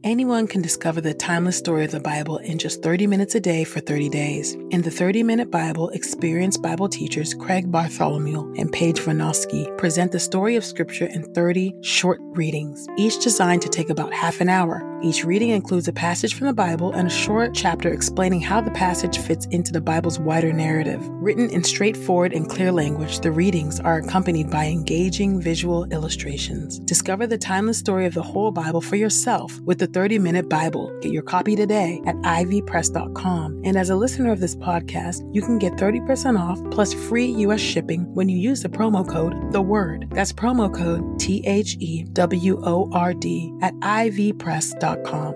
Anyone 0.02 0.46
can 0.46 0.62
discover 0.62 1.02
the 1.02 1.12
timeless 1.12 1.58
story 1.58 1.84
of 1.84 1.90
the 1.90 2.00
Bible 2.00 2.38
in 2.38 2.56
just 2.56 2.82
30 2.82 3.06
minutes 3.06 3.34
a 3.34 3.40
day 3.40 3.64
for 3.64 3.80
30 3.80 4.08
days. 4.08 4.54
In 4.70 4.80
the 4.80 4.90
30 4.90 5.22
Minute 5.22 5.50
Bible, 5.50 5.90
experienced 5.90 6.62
Bible 6.62 6.88
teachers 6.88 7.34
Craig 7.34 7.70
Bartholomew 7.70 8.54
and 8.56 8.72
Paige 8.72 9.00
Vanosky 9.00 9.76
present 9.76 10.10
the 10.10 10.18
story 10.18 10.56
of 10.56 10.64
Scripture 10.64 11.04
in 11.04 11.30
30 11.34 11.74
short 11.82 12.18
readings, 12.22 12.86
each 12.96 13.22
designed 13.22 13.60
to 13.60 13.68
take 13.68 13.90
about 13.90 14.14
half 14.14 14.40
an 14.40 14.48
hour. 14.48 14.86
Each 15.02 15.24
reading 15.24 15.50
includes 15.50 15.88
a 15.88 15.94
passage 15.94 16.34
from 16.34 16.46
the 16.46 16.52
Bible 16.52 16.92
and 16.92 17.08
a 17.08 17.10
short 17.10 17.54
chapter 17.54 17.90
explaining 17.90 18.42
how 18.42 18.60
the 18.60 18.70
passage 18.70 19.18
fits 19.18 19.46
into 19.46 19.72
the 19.72 19.80
Bible's 19.80 20.18
wider 20.18 20.52
narrative. 20.52 21.00
Written 21.08 21.48
in 21.48 21.64
straightforward 21.64 22.34
and 22.34 22.48
clear 22.48 22.70
language, 22.70 23.20
the 23.20 23.32
readings 23.32 23.80
are 23.80 23.96
accompanied 23.96 24.50
by 24.50 24.66
engaging 24.66 25.40
visual 25.40 25.84
illustrations. 25.92 26.78
Discover 26.80 27.28
the 27.28 27.38
timeless 27.38 27.78
story 27.78 28.04
of 28.04 28.14
the 28.14 28.22
whole 28.22 28.50
Bible 28.50 28.82
for 28.82 28.96
yourself 28.96 29.58
with 29.60 29.78
the 29.78 29.89
30 29.92 30.18
Minute 30.18 30.48
Bible. 30.48 30.96
Get 31.00 31.12
your 31.12 31.22
copy 31.22 31.56
today 31.56 32.00
at 32.06 32.16
ivpress.com. 32.16 33.62
And 33.64 33.76
as 33.76 33.90
a 33.90 33.96
listener 33.96 34.32
of 34.32 34.40
this 34.40 34.56
podcast, 34.56 35.28
you 35.34 35.42
can 35.42 35.58
get 35.58 35.74
30% 35.74 36.38
off 36.38 36.58
plus 36.70 36.92
free 36.92 37.26
U.S. 37.44 37.60
shipping 37.60 38.12
when 38.14 38.28
you 38.28 38.38
use 38.38 38.62
the 38.62 38.68
promo 38.68 39.08
code 39.08 39.52
The 39.52 39.62
Word. 39.62 40.08
That's 40.10 40.32
promo 40.32 40.74
code 40.74 41.18
T 41.18 41.42
H 41.46 41.76
E 41.80 42.04
W 42.12 42.60
O 42.64 42.90
R 42.92 43.14
D 43.14 43.52
at 43.62 43.74
ivpress.com. 43.74 45.34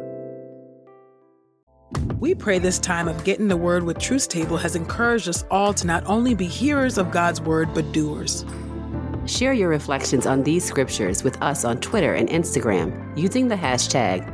We 2.18 2.34
pray 2.34 2.58
this 2.58 2.78
time 2.78 3.08
of 3.08 3.22
getting 3.24 3.48
the 3.48 3.56
word 3.56 3.82
with 3.82 3.98
Truth's 3.98 4.26
Table 4.26 4.56
has 4.56 4.74
encouraged 4.76 5.28
us 5.28 5.44
all 5.50 5.74
to 5.74 5.86
not 5.86 6.04
only 6.06 6.34
be 6.34 6.46
hearers 6.46 6.96
of 6.96 7.10
God's 7.10 7.40
word, 7.40 7.74
but 7.74 7.92
doers. 7.92 8.44
Share 9.26 9.52
your 9.52 9.68
reflections 9.68 10.26
on 10.26 10.42
these 10.42 10.64
scriptures 10.64 11.22
with 11.22 11.40
us 11.42 11.64
on 11.64 11.80
Twitter 11.80 12.14
and 12.14 12.28
Instagram 12.28 13.16
using 13.16 13.48
the 13.48 13.54
hashtag 13.54 14.33